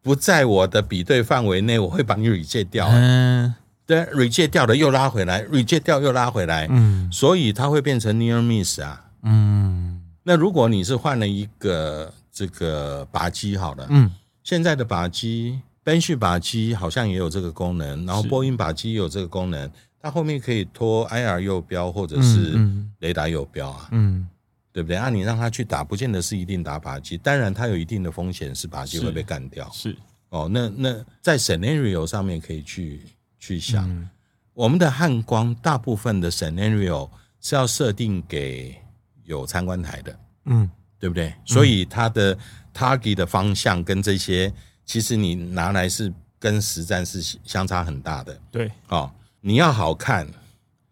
[0.01, 2.89] 不在我的比对范围内，我会把你 reject 掉。
[2.89, 3.55] 嗯，
[3.85, 6.67] 对，reject 掉了又拉回来，reject 掉又拉回来。
[6.71, 9.05] 嗯，所以它会变成 near miss 啊。
[9.25, 14.11] 嗯，那如果你是换了一个这个靶机，好了，嗯，
[14.43, 19.71] 现在的靶机，Bench 靶机好像也有这个功能，然后波音靶机也有这个功能，
[20.01, 22.59] 它后面可以拖 IR 右标或者是
[23.01, 23.89] 雷达右标啊。
[23.93, 24.29] 嗯。
[24.71, 24.97] 对不对？
[24.97, 27.19] 啊，你让他去打，不见得是一定打靶机。
[27.19, 29.69] 当然，它有一定的风险，是靶机会被干掉。
[29.73, 33.01] 是，是哦，那那在 scenario 上面可以去
[33.41, 34.09] 去想，嗯、
[34.55, 38.77] 我们的汉光大部分的 scenario 是要设定给
[39.25, 40.71] 有参观台的，嗯，
[41.01, 41.35] 对不对？
[41.45, 42.39] 所以它的
[42.73, 44.53] target 的方向跟这些，
[44.85, 48.41] 其实你拿来是跟实战是相差很大的。
[48.53, 49.11] 对，哦，
[49.49, 50.29] 你要好看，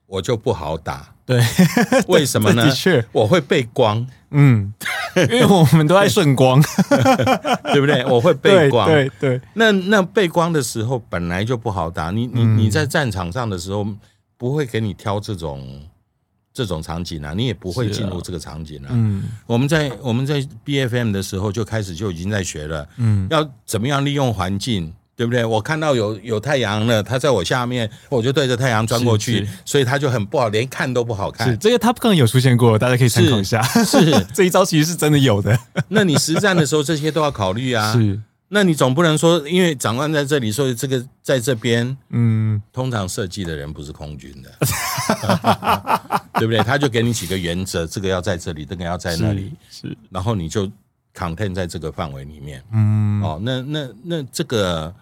[0.07, 1.13] 我就不好打。
[1.27, 1.43] 对，
[2.09, 2.65] 为什么呢？
[2.65, 4.73] 的确，我会背光，嗯，
[5.15, 6.59] 因为我们都在顺光，
[7.75, 8.03] 对不对？
[8.07, 9.39] 我会背光，对对。
[9.53, 13.87] 那那背光的时候本来就不好打，你你你在战场上的时候
[14.39, 15.83] 不会给你挑这种
[16.55, 18.89] 这种场景啊，你也不会进入这个场景啊。
[18.93, 25.45] 嗯，我们在我们在 BFM 的时候就开始就已经在学了，嗯，要怎么样利用环境对不对？
[25.45, 31.49] 我看到有有太阳了，它在我下面，我就对着太阳钻过去，所以它就很不好，连看都不好看。
[31.49, 33.63] 是这个 Top Gun 有出现过，大家可以参考一下。
[33.63, 35.59] 是，是 这一招其实是真的有的。
[35.89, 37.93] 那你实战的时候，这些都要考虑啊。
[37.99, 38.21] 是。
[38.49, 44.49] 那你总不能说，因为长官在这里，所以这个在这边，嗯，通常设计的人不是空军的，
[46.35, 46.63] 对不对？
[46.63, 50.71] 他就给你几个原则，这个要在这里，这个要在那里，是，是然后你就
[51.13, 54.95] content 在这个范围里面，嗯，哦，那那那这个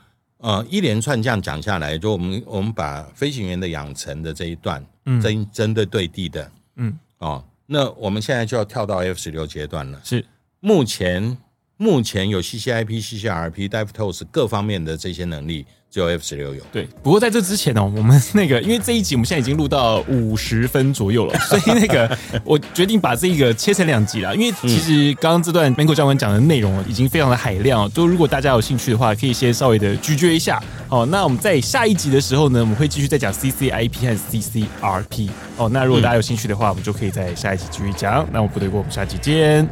[0.44, 10.24] 呃一连串这样讲下来，就我们我们把飞行员的养成的这一段，嗯，针针对对地的，嗯，哦，那我们现在就要跳到 F 十六阶段了，是
[10.60, 11.36] 目前。
[11.76, 16.60] 目前有 CCIP、CCRP、Dive TOS 各方面的这些能力，只有 F 十六有。
[16.72, 24.34] 对，不过在这之前呢，我们那个因为这一集我们现在已经录到五十分左右了， 所以那个我决定把这个切成两集了。
[24.34, 30.60] 因为其实刚刚这段 Mango 教官讲的内容已经非常的海量，就如果大家有兴趣的话，可以先稍微的咀嚼一下。
[30.88, 35.28] 哦，那我们在下一集的时候呢，我们会继续再讲 CCIP 和 CCRP。
[35.56, 38.28] 哦，那如果大家有兴趣的话，我们就可以在下一集继续讲。
[38.32, 39.68] 那我部队锅，我们下期见。